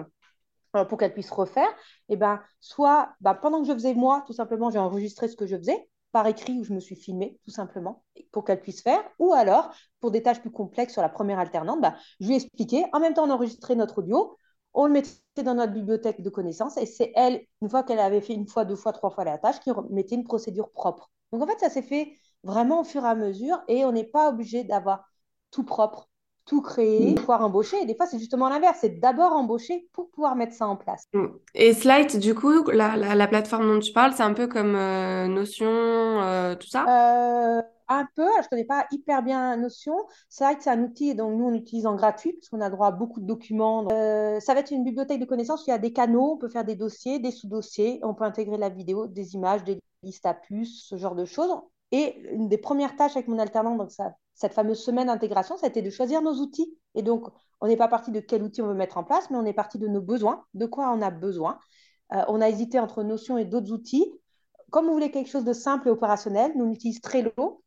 euh, 0.76 0.86
pour 0.86 0.98
qu'elle 0.98 1.14
puisse 1.14 1.32
refaire, 1.32 1.70
eh 2.10 2.18
ben, 2.18 2.42
soit 2.60 3.14
bah, 3.22 3.34
pendant 3.34 3.62
que 3.62 3.68
je 3.68 3.74
faisais 3.74 3.94
moi, 3.94 4.24
tout 4.28 4.34
simplement, 4.34 4.70
j'ai 4.70 4.80
enregistré 4.80 5.28
ce 5.28 5.36
que 5.36 5.46
je 5.46 5.58
faisais 5.58 5.90
par 6.12 6.28
écrit 6.28 6.60
où 6.60 6.64
je 6.64 6.74
me 6.74 6.80
suis 6.80 6.96
filmée, 6.96 7.40
tout 7.46 7.52
simplement, 7.52 8.04
pour 8.32 8.44
qu'elle 8.44 8.62
puisse 8.62 8.82
faire. 8.82 9.02
Ou 9.20 9.34
alors, 9.34 9.74
pour 10.02 10.12
des 10.12 10.22
tâches 10.22 10.42
plus 10.42 10.52
complexes 10.52 10.94
sur 10.94 11.02
la 11.02 11.10
première 11.10 11.40
alternante, 11.40 11.82
bah, 11.82 11.96
je 12.20 12.28
lui 12.28 12.34
ai 12.34 12.38
expliqué. 12.38 12.86
En 12.94 13.00
même 13.00 13.14
temps, 13.14 13.26
on 13.26 13.30
enregistrait 13.32 13.76
notre 13.76 14.00
audio, 14.00 14.38
on 14.74 14.86
le 14.86 14.94
mettait 14.94 15.44
dans 15.44 15.56
notre 15.56 15.74
bibliothèque 15.74 16.22
de 16.22 16.30
connaissances 16.30 16.78
et 16.78 16.86
c'est 16.86 17.12
elle, 17.16 17.42
une 17.62 17.70
fois 17.70 17.84
qu'elle 17.84 18.00
avait 18.00 18.22
fait 18.22 18.34
une 18.34 18.48
fois, 18.48 18.66
deux 18.66 18.76
fois, 18.76 18.94
trois 18.94 19.10
fois 19.10 19.24
la 19.24 19.38
tâche, 19.38 19.60
qui 19.60 19.72
mettait 19.90 20.16
une 20.16 20.24
procédure 20.24 20.72
propre. 20.72 21.10
Donc 21.32 21.42
en 21.42 21.48
fait, 21.48 21.60
ça 21.60 21.70
s'est 21.70 21.82
fait 21.82 22.14
vraiment 22.44 22.82
au 22.82 22.84
fur 22.84 23.04
et 23.04 23.08
à 23.08 23.16
mesure 23.16 23.62
et 23.68 23.86
on 23.86 23.92
n'est 23.92 24.04
pas 24.04 24.30
obligé 24.30 24.64
d'avoir 24.64 25.06
tout 25.52 25.64
propre, 25.64 26.10
tout 26.46 26.62
créé, 26.62 27.14
pouvoir 27.16 27.42
embaucher. 27.42 27.78
Et 27.82 27.86
des 27.86 27.96
fois, 27.96 28.08
c'est 28.08 28.20
justement 28.20 28.50
l'inverse, 28.50 28.80
c'est 28.82 29.00
d'abord 29.00 29.34
embaucher 29.34 29.88
pour 29.94 30.10
pouvoir 30.12 30.36
mettre 30.36 30.54
ça 30.54 30.68
en 30.68 30.76
place. 30.76 31.04
Mm. 31.14 31.28
Et 31.56 31.74
Slide, 31.74 32.18
du 32.20 32.34
coup, 32.34 32.70
la, 32.72 32.96
la, 32.96 33.28
plateforme 33.28 33.68
dont 33.68 33.80
tu 33.80 33.94
parles, 33.94 34.14
c'est 34.14 34.24
un 34.24 34.34
peu 34.34 34.48
comme 34.48 34.76
euh, 34.76 35.28
Notion, 35.28 35.68
euh, 35.70 36.56
tout 36.56 36.68
ça? 36.68 36.86
Euh, 36.88 37.62
un 37.88 38.08
peu, 38.16 38.28
je 38.38 38.44
ne 38.44 38.50
connais 38.50 38.66
pas 38.66 38.88
hyper 38.92 39.22
bien 39.22 39.58
Notion. 39.58 39.96
Slide, 40.30 40.58
c'est 40.62 40.70
un 40.70 40.82
outil 40.82 41.14
dont 41.14 41.30
nous, 41.30 41.46
on 41.46 41.54
utilise 41.54 41.86
en 41.86 41.96
gratuit, 41.96 42.34
parce 42.34 42.50
qu'on 42.50 42.62
a 42.62 42.70
droit 42.70 42.88
à 42.88 42.92
beaucoup 42.92 43.20
de 43.20 43.28
documents. 43.28 43.88
ça 43.90 44.54
va 44.54 44.60
être 44.62 44.72
une 44.72 44.84
bibliothèque 44.84 45.20
de 45.20 45.26
connaissances, 45.26 45.68
il 45.68 45.72
y 45.72 45.74
a 45.74 45.78
des 45.78 45.94
canaux, 45.94 46.34
on 46.34 46.38
peut 46.38 46.50
faire 46.50 46.66
des 46.66 46.76
dossiers, 46.76 47.20
des 47.20 47.32
sous-dossiers, 47.32 48.00
on 48.04 48.14
peut 48.14 48.24
intégrer 48.24 48.58
la 48.58 48.70
vidéo, 48.70 49.08
des 49.08 49.36
images, 49.36 49.64
des 49.64 49.80
listes 50.04 50.26
à 50.26 50.34
puces, 50.34 50.86
ce 50.88 50.98
genre 50.98 51.16
de 51.16 51.26
choses. 51.26 51.52
Et 51.92 52.18
une 52.32 52.48
des 52.48 52.58
premières 52.58 52.96
tâches 52.96 53.16
avec 53.16 53.28
mon 53.28 53.38
alternant, 53.38 53.76
donc 53.76 53.92
ça, 53.92 54.14
cette 54.34 54.54
fameuse 54.54 54.82
semaine 54.82 55.08
d'intégration, 55.08 55.58
ça 55.58 55.66
a 55.68 55.70
été 55.70 55.82
de 55.82 55.90
choisir 55.90 56.22
nos 56.22 56.34
outils. 56.36 56.78
Et 56.96 57.02
donc, 57.02 57.28
on 57.60 57.68
n'est 57.68 57.78
pas 57.78 57.88
parti 57.88 58.12
de 58.12 58.20
quel 58.20 58.44
outil 58.44 58.62
on 58.62 58.68
veut 58.68 58.74
mettre 58.74 58.98
en 58.98 59.04
place, 59.04 59.30
mais 59.30 59.38
on 59.38 59.46
est 59.46 59.54
parti 59.54 59.78
de 59.78 59.88
nos 59.88 60.02
besoins, 60.02 60.46
de 60.54 60.66
quoi 60.66 60.92
on 60.92 61.02
a 61.02 61.12
besoin. 61.12 61.60
Euh, 62.14 62.24
on 62.28 62.42
a 62.42 62.50
hésité 62.50 62.80
entre 62.80 63.04
Notion 63.04 63.38
et 63.38 63.46
d'autres 63.46 63.72
outils. 63.72 64.12
Comme 64.72 64.88
on 64.88 64.94
voulait 64.94 65.12
quelque 65.12 65.30
chose 65.30 65.44
de 65.44 65.54
simple 65.54 65.90
et 65.90 65.92
opérationnel, 65.92 66.54
nous 66.56 66.66
on 66.66 66.72
utilise 66.72 67.02
Trello. 67.02 67.62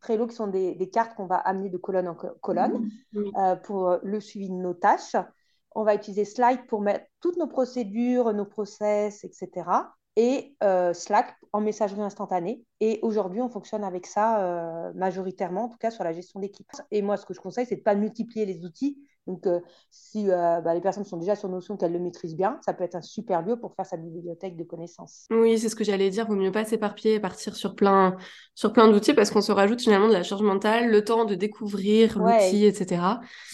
Trello, 0.00 0.26
qui 0.26 0.34
sont 0.34 0.48
des, 0.48 0.90
cartes 0.92 1.14
qu'on 1.14 1.26
va 1.26 1.36
amener 1.36 1.70
de 1.70 1.78
colonne 1.78 2.08
en 2.08 2.14
colonne 2.14 2.90
mmh, 3.12 3.20
euh, 3.38 3.56
pour 3.56 3.98
le 4.02 4.20
suivi 4.20 4.48
de 4.48 4.54
nos 4.54 4.74
tâches. 4.74 5.16
On 5.74 5.84
va 5.84 5.94
utiliser 5.94 6.24
Slide 6.24 6.66
pour 6.66 6.82
mettre 6.82 7.06
toutes 7.20 7.38
nos 7.38 7.46
procédures, 7.46 8.34
nos 8.34 8.44
process, 8.44 9.24
etc 9.24 9.64
et 10.16 10.54
euh, 10.62 10.92
Slack 10.92 11.36
en 11.52 11.60
messagerie 11.60 12.02
instantanée. 12.02 12.64
Et 12.80 12.98
aujourd'hui, 13.02 13.40
on 13.40 13.48
fonctionne 13.48 13.84
avec 13.84 14.06
ça 14.06 14.44
euh, 14.44 14.92
majoritairement, 14.94 15.64
en 15.64 15.68
tout 15.68 15.78
cas 15.78 15.90
sur 15.90 16.04
la 16.04 16.12
gestion 16.12 16.40
d'équipe. 16.40 16.70
Et 16.90 17.02
moi, 17.02 17.16
ce 17.16 17.26
que 17.26 17.34
je 17.34 17.40
conseille, 17.40 17.66
c'est 17.66 17.76
de 17.76 17.80
ne 17.80 17.84
pas 17.84 17.94
multiplier 17.94 18.46
les 18.46 18.64
outils, 18.64 18.98
donc, 19.28 19.46
euh, 19.46 19.60
si 19.90 20.28
euh, 20.28 20.60
bah, 20.60 20.74
les 20.74 20.80
personnes 20.80 21.04
sont 21.04 21.16
déjà 21.16 21.36
sur 21.36 21.48
Notion, 21.48 21.76
qu'elles 21.76 21.92
le 21.92 22.00
maîtrisent 22.00 22.34
bien, 22.34 22.58
ça 22.64 22.72
peut 22.72 22.82
être 22.82 22.96
un 22.96 23.02
super 23.02 23.42
lieu 23.42 23.56
pour 23.56 23.74
faire 23.74 23.86
sa 23.86 23.96
bibliothèque 23.96 24.56
de 24.56 24.64
connaissances. 24.64 25.26
Oui, 25.30 25.58
c'est 25.58 25.68
ce 25.68 25.76
que 25.76 25.84
j'allais 25.84 26.10
dire. 26.10 26.26
Vaut 26.26 26.34
mieux 26.34 26.50
pas 26.50 26.64
s'éparpiller 26.64 27.14
et 27.14 27.20
partir 27.20 27.54
sur 27.54 27.76
plein, 27.76 28.16
sur 28.54 28.72
plein 28.72 28.88
d'outils 28.88 29.14
parce 29.14 29.30
qu'on 29.30 29.40
se 29.40 29.52
rajoute 29.52 29.80
finalement 29.80 30.08
de 30.08 30.12
la 30.12 30.24
charge 30.24 30.42
mentale, 30.42 30.90
le 30.90 31.04
temps 31.04 31.24
de 31.24 31.36
découvrir 31.36 32.18
l'outil, 32.18 32.66
etc. 32.66 33.00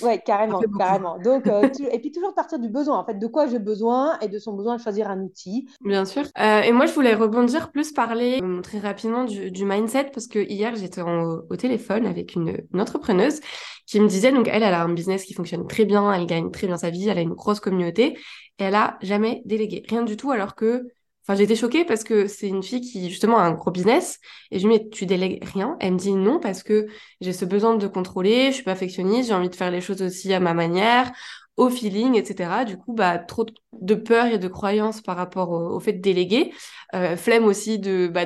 Oui, 0.03 0.19
carrément, 0.25 0.61
carrément. 0.79 1.19
Donc, 1.19 1.47
euh, 1.47 1.69
et 1.93 1.99
puis 1.99 2.13
toujours 2.13 2.35
partir 2.35 2.59
du 2.59 2.71
besoin, 2.71 2.99
en 2.99 3.05
fait, 3.05 3.19
de 3.19 3.27
quoi 3.27 3.47
j'ai 3.47 3.59
besoin 3.59 4.19
et 4.21 4.29
de 4.29 4.39
son 4.39 4.55
besoin 4.55 4.77
de 4.77 4.81
choisir 4.81 5.11
un 5.11 5.21
outil. 5.21 5.69
Bien 5.83 6.07
sûr. 6.07 6.23
et 6.37 6.73
moi, 6.73 6.87
je 6.87 6.95
voulais 6.95 7.15
rebondir 7.15 7.71
plus, 7.71 7.93
parler 7.93 8.41
très 8.63 8.79
rapidement 8.79 9.25
du, 9.25 9.65
mindset 9.65 10.11
parce 10.15 10.29
que 10.29 10.39
hier, 10.39 10.75
j'étais 10.77 11.03
au 11.03 11.57
téléphone 11.57 12.07
avec 12.07 12.35
une, 12.35 12.57
une 12.73 12.81
entrepreneuse 12.81 13.41
qui 13.89 14.01
me 14.01 14.07
disait, 14.07 14.33
donc 14.33 14.49
elle, 14.49 14.63
elle 14.63 14.75
a 14.75 14.83
un 14.83 14.93
business 14.93 15.25
qui 15.25 15.33
fonctionne 15.33 15.58
très 15.67 15.85
bien, 15.85 16.13
elle 16.13 16.27
gagne 16.27 16.51
très 16.51 16.67
bien 16.67 16.77
sa 16.77 16.91
vie, 16.91 17.09
elle 17.09 17.19
a 17.19 17.23
une 17.23 17.35
grosse 17.35 17.61
communauté, 17.61 18.19
et 18.59 18.65
elle 18.65 18.75
a 18.75 18.99
jamais 19.03 19.43
délégué, 19.45 19.83
rien 19.89 20.03
du 20.03 20.17
tout, 20.17 20.31
alors 20.31 20.55
que, 20.55 20.89
enfin, 21.27 21.39
été 21.39 21.57
choquée 21.57 21.85
parce 21.85 22.05
que 22.05 22.27
c'est 22.27 22.49
une 22.49 22.63
fille 22.63 22.81
qui, 22.81 23.09
justement, 23.11 23.39
a 23.39 23.43
un 23.43 23.53
gros 23.53 23.71
business, 23.71 24.19
et 24.51 24.59
je 24.59 24.67
lui 24.67 24.79
dis, 24.79 24.85
mais 24.85 24.89
tu 24.91 25.07
délègues 25.07 25.45
rien? 25.45 25.77
Elle 25.81 25.95
me 25.95 25.99
dit 25.99 26.13
non, 26.13 26.41
parce 26.41 26.63
que 26.63 26.87
j'ai 27.21 27.33
ce 27.33 27.45
besoin 27.45 27.77
de 27.77 27.87
contrôler, 27.87 28.47
je 28.49 28.57
suis 28.57 28.65
perfectionniste, 28.65 29.29
j'ai 29.29 29.35
envie 29.35 29.51
de 29.51 29.57
faire 29.57 29.71
les 29.71 29.81
choses 29.81 30.03
aussi 30.03 30.33
à 30.33 30.41
ma 30.41 30.55
manière, 30.55 31.13
au 31.59 31.69
feeling, 31.71 32.15
etc. 32.15 32.65
Du 32.65 32.79
coup, 32.79 32.95
bah, 32.95 33.19
trop 33.19 33.45
de 33.73 33.95
peur 33.95 34.27
et 34.27 34.39
de 34.39 34.49
croyances 34.49 35.01
par 35.03 35.17
rapport 35.17 35.51
au, 35.51 35.79
fait 35.81 35.93
de 35.93 36.01
déléguer. 36.01 36.53
Euh, 36.95 37.17
flemme 37.17 37.45
aussi 37.45 37.79
de, 37.79 38.09
bah, 38.09 38.25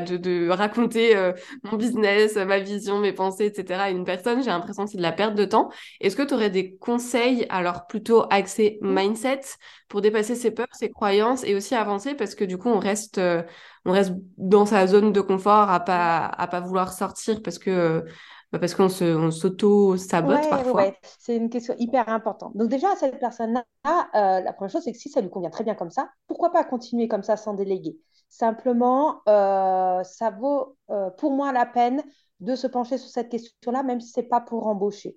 raconter 0.54 1.16
euh, 1.16 1.32
mon 1.64 1.78
business, 1.78 2.36
ma 2.36 2.58
vision, 2.58 3.00
mes 3.00 3.12
pensées, 3.12 3.46
etc. 3.46 3.84
à 3.84 3.90
une 3.90 4.04
personne. 4.04 4.42
J'ai 4.42 4.50
l'impression 4.50 4.84
que 4.84 4.90
c'est 4.90 4.98
de 4.98 5.02
la 5.02 5.12
perte 5.12 5.34
de 5.34 5.46
temps. 5.46 5.70
Est-ce 6.00 6.14
que 6.14 6.22
tu 6.22 6.34
aurais 6.34 6.50
des 6.50 6.76
conseils, 6.76 7.46
alors 7.48 7.86
plutôt 7.86 8.24
axés 8.30 8.78
mindset, 8.82 9.40
pour 9.88 10.02
dépasser 10.02 10.34
ses 10.34 10.50
peurs, 10.50 10.68
ses 10.72 10.90
croyances 10.90 11.42
et 11.42 11.54
aussi 11.54 11.74
avancer? 11.74 12.14
Parce 12.14 12.34
que 12.34 12.44
du 12.44 12.58
coup, 12.58 12.68
on 12.68 12.78
reste, 12.78 13.16
euh, 13.16 13.42
on 13.86 13.92
reste 13.92 14.12
dans 14.36 14.66
sa 14.66 14.86
zone 14.86 15.12
de 15.12 15.22
confort 15.22 15.70
à 15.70 15.80
pas, 15.80 16.26
à 16.26 16.46
pas 16.46 16.60
vouloir 16.60 16.92
sortir 16.92 17.40
parce 17.42 17.58
que 17.58 18.04
parce 18.58 18.74
qu'on 18.74 18.88
s'auto-sabote 18.88 20.48
parfois. 20.48 20.92
C'est 21.18 21.36
une 21.36 21.48
question 21.48 21.74
hyper 21.78 22.08
importante. 22.08 22.56
Donc 22.56 22.68
déjà, 22.68 22.94
cette 22.96 23.18
personne-là, 23.18 23.64
euh, 23.86 24.40
la 24.40 24.52
première 24.52 24.70
chose, 24.70 24.82
c'est 24.84 24.92
que 24.92 24.98
si 24.98 25.08
ça 25.08 25.20
lui 25.20 25.30
convient 25.30 25.50
très 25.50 25.64
bien 25.64 25.74
comme 25.74 25.90
ça, 25.90 26.10
pourquoi 26.26 26.50
pas 26.50 26.64
continuer 26.64 27.08
comme 27.08 27.22
ça 27.22 27.36
sans 27.36 27.54
déléguer? 27.54 27.98
Simplement, 28.28 29.20
euh, 29.28 30.02
ça 30.04 30.30
vaut 30.30 30.76
euh, 30.90 31.10
pour 31.10 31.32
moi 31.32 31.52
la 31.52 31.66
peine 31.66 32.02
de 32.40 32.54
se 32.54 32.66
pencher 32.66 32.98
sur 32.98 33.08
cette 33.08 33.28
question-là, 33.30 33.82
même 33.82 34.00
si 34.00 34.10
ce 34.10 34.20
n'est 34.20 34.26
pas 34.26 34.40
pour 34.40 34.66
embaucher. 34.66 35.16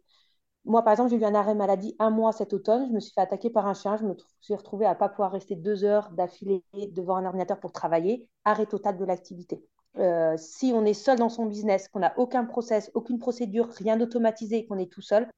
Moi, 0.64 0.82
par 0.84 0.94
exemple, 0.94 1.12
j'ai 1.12 1.18
eu 1.18 1.26
un 1.26 1.36
arrêt 1.36 1.56
maladie 1.56 1.96
un 2.00 2.10
mois 2.10 2.32
cet 2.32 2.54
automne. 2.54 2.88
Je 2.88 2.94
me 2.94 3.00
suis 3.00 3.14
fait 3.14 3.22
attaquer 3.22 3.50
par 3.50 3.68
un 3.68 3.74
chien. 3.74 3.98
Je 3.98 4.06
me 4.06 4.16
suis 4.42 4.56
retrouvée 4.56 4.86
à 4.86 4.94
ne 4.94 5.00
pas 5.00 5.10
pouvoir 5.10 5.32
rester 5.32 5.56
deux 5.56 5.84
heures 5.84 6.10
d'affilée 6.12 6.64
devant 6.92 7.18
un 7.18 7.26
ordinateur 7.26 7.60
pour 7.60 7.72
travailler. 7.72 8.28
Arrêt 8.46 8.66
total 8.66 8.98
de 8.98 9.06
l'activité. 9.06 9.64
Euh, 9.98 10.36
si 10.38 10.72
on 10.74 10.86
est 10.86 10.94
seul 10.94 11.18
dans 11.18 11.30
son 11.30 11.46
business, 11.46 11.88
qu'on 11.88 12.00
n'a 12.00 12.18
aucun 12.18 12.46
process, 12.46 12.92
aucune 12.94 13.20
procédure, 13.20 13.70
rien 13.70 13.98
d'automatisé, 13.98 14.66
qu'on 14.66 14.78
est 14.78 14.92
tout 14.92 15.02
seul, 15.02 15.30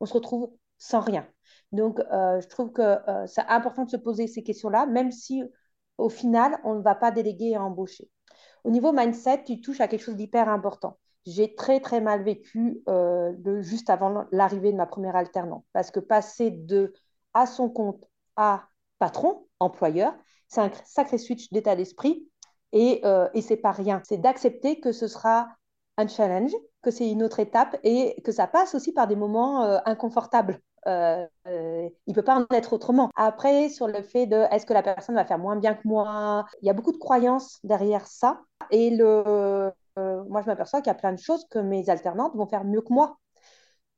on 0.00 0.06
se 0.06 0.14
retrouve 0.14 0.50
sans 0.78 1.00
rien. 1.00 1.26
Donc, 1.72 2.00
euh, 2.00 2.40
je 2.40 2.48
trouve 2.48 2.72
que 2.72 2.82
euh, 2.82 3.26
c'est 3.26 3.46
important 3.48 3.84
de 3.84 3.90
se 3.90 3.96
poser 3.96 4.26
ces 4.26 4.42
questions-là, 4.42 4.86
même 4.86 5.12
si 5.12 5.42
au 5.98 6.08
final, 6.08 6.58
on 6.64 6.74
ne 6.76 6.82
va 6.82 6.94
pas 6.94 7.10
déléguer 7.10 7.50
et 7.50 7.58
embaucher. 7.58 8.08
Au 8.64 8.70
niveau 8.70 8.92
mindset, 8.92 9.44
tu 9.44 9.60
touches 9.60 9.80
à 9.80 9.88
quelque 9.88 10.02
chose 10.02 10.16
d'hyper 10.16 10.48
important. 10.48 10.98
J'ai 11.26 11.54
très, 11.54 11.80
très 11.80 12.00
mal 12.00 12.22
vécu 12.22 12.82
juste 13.60 13.90
avant 13.90 14.24
l'arrivée 14.32 14.72
de 14.72 14.76
ma 14.78 14.86
première 14.86 15.16
alternante, 15.16 15.64
parce 15.74 15.90
que 15.90 16.00
passer 16.00 16.50
de 16.50 16.94
à 17.34 17.46
son 17.46 17.68
compte 17.68 18.02
à 18.36 18.64
patron, 18.98 19.46
employeur, 19.60 20.14
c'est 20.48 20.62
un 20.62 20.70
sacré 20.86 21.18
switch 21.18 21.52
d'état 21.52 21.76
d'esprit 21.76 22.29
et, 22.72 23.00
euh, 23.04 23.28
et 23.34 23.42
c'est 23.42 23.56
pas 23.56 23.72
rien. 23.72 24.02
C'est 24.04 24.18
d'accepter 24.18 24.80
que 24.80 24.92
ce 24.92 25.08
sera 25.08 25.48
un 25.96 26.08
challenge, 26.08 26.52
que 26.82 26.90
c'est 26.90 27.10
une 27.10 27.22
autre 27.22 27.40
étape 27.40 27.78
et 27.84 28.20
que 28.22 28.32
ça 28.32 28.46
passe 28.46 28.74
aussi 28.74 28.92
par 28.92 29.06
des 29.06 29.16
moments 29.16 29.64
euh, 29.64 29.78
inconfortables. 29.84 30.60
Euh, 30.86 31.26
euh, 31.46 31.88
il 32.06 32.14
peut 32.14 32.22
pas 32.22 32.38
en 32.38 32.46
être 32.54 32.72
autrement. 32.72 33.10
Après, 33.16 33.68
sur 33.68 33.86
le 33.86 34.02
fait 34.02 34.26
de 34.26 34.36
est-ce 34.50 34.64
que 34.64 34.72
la 34.72 34.82
personne 34.82 35.14
va 35.14 35.24
faire 35.24 35.38
moins 35.38 35.56
bien 35.56 35.74
que 35.74 35.86
moi, 35.86 36.46
il 36.62 36.66
y 36.66 36.70
a 36.70 36.72
beaucoup 36.72 36.92
de 36.92 36.98
croyances 36.98 37.58
derrière 37.64 38.06
ça. 38.06 38.40
Et 38.70 38.90
le, 38.90 39.72
moi, 39.96 40.40
je 40.40 40.46
m'aperçois 40.46 40.80
qu'il 40.80 40.88
y 40.88 40.96
a 40.96 40.98
plein 40.98 41.12
de 41.12 41.18
choses 41.18 41.46
que 41.50 41.58
mes 41.58 41.90
alternantes 41.90 42.34
vont 42.34 42.46
faire 42.46 42.64
mieux 42.64 42.80
que 42.80 42.92
moi 42.92 43.18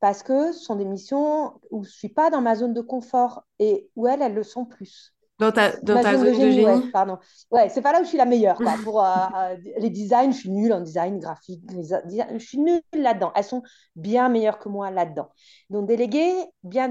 parce 0.00 0.24
que 0.24 0.50
ce 0.50 0.58
sont 0.58 0.74
des 0.74 0.85
missions 0.85 1.61
où 1.70 1.85
je 1.85 1.88
ne 1.88 1.92
suis 1.92 2.08
pas 2.08 2.28
dans 2.28 2.40
ma 2.40 2.56
zone 2.56 2.74
de 2.74 2.80
confort 2.80 3.44
et 3.61 3.88
où 3.94 4.08
elles, 4.08 4.20
elles 4.20 4.35
le 4.35 4.42
sont 4.42 4.64
plus. 4.64 5.14
Dans 5.38 5.51
ta, 5.51 5.73
dans 5.83 6.01
ta 6.01 6.16
zone, 6.16 6.29
de 6.29 6.35
génie, 6.35 6.64
ouais, 6.64 6.90
pardon. 6.92 7.18
Ouais, 7.51 7.68
c'est 7.68 7.83
pas 7.83 7.92
là 7.92 8.01
où 8.01 8.05
je 8.05 8.09
suis 8.09 8.18
la 8.18 8.27
meilleure. 8.27 8.57
Quoi. 8.57 8.75
Pour 8.85 9.05
euh, 9.05 9.09
euh, 9.37 9.57
les 9.79 9.90
designs, 9.90 10.31
je 10.31 10.38
suis 10.38 10.51
nulle 10.51 10.73
en 10.73 10.81
design 10.81 11.18
graphique. 11.18 11.62
je 11.71 12.38
suis 12.38 12.59
nulle 12.59 12.83
là-dedans. 12.92 13.33
Elles 13.35 13.45
sont 13.45 13.62
bien 13.97 14.29
meilleures 14.29 14.59
que 14.59 14.68
moi 14.68 14.90
là-dedans. 14.90 15.31
Donc, 15.71 15.88
déléguer, 15.88 16.33
bien 16.62 16.90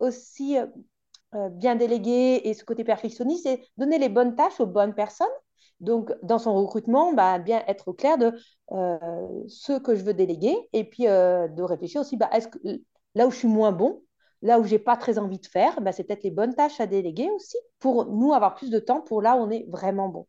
aussi 0.00 0.56
euh, 1.34 1.48
bien 1.50 1.76
déléguer 1.76 2.40
et 2.44 2.54
ce 2.54 2.64
côté 2.64 2.84
perfectionniste, 2.84 3.44
c'est 3.44 3.60
donner 3.76 3.98
les 3.98 4.08
bonnes 4.08 4.34
tâches 4.34 4.60
aux 4.60 4.66
bonnes 4.66 4.94
personnes. 4.94 5.26
Donc, 5.80 6.12
dans 6.22 6.38
son 6.38 6.54
recrutement, 6.54 7.12
bah, 7.12 7.38
bien 7.38 7.62
être 7.68 7.88
au 7.88 7.92
clair 7.92 8.18
de 8.18 8.32
ce 9.46 9.78
que 9.78 9.94
je 9.94 10.02
veux 10.02 10.14
déléguer 10.14 10.56
et 10.72 10.84
puis 10.84 11.04
de 11.04 11.62
réfléchir 11.62 12.00
aussi, 12.00 12.16
bah, 12.16 12.30
est-ce 12.32 12.48
que 12.48 12.58
là 13.14 13.26
où 13.26 13.30
je 13.30 13.36
suis 13.36 13.48
moins 13.48 13.70
bon, 13.72 14.02
Là 14.42 14.60
où 14.60 14.64
j'ai 14.64 14.78
pas 14.78 14.96
très 14.96 15.18
envie 15.18 15.38
de 15.38 15.46
faire, 15.46 15.80
bah, 15.80 15.92
c'est 15.92 16.04
peut-être 16.04 16.22
les 16.24 16.30
bonnes 16.30 16.54
tâches 16.54 16.80
à 16.80 16.86
déléguer 16.86 17.30
aussi 17.30 17.56
pour 17.80 18.06
nous 18.06 18.32
avoir 18.32 18.54
plus 18.54 18.70
de 18.70 18.78
temps 18.78 19.00
pour 19.00 19.22
là 19.22 19.36
où 19.36 19.40
on 19.40 19.50
est 19.50 19.66
vraiment 19.68 20.08
bon. 20.08 20.26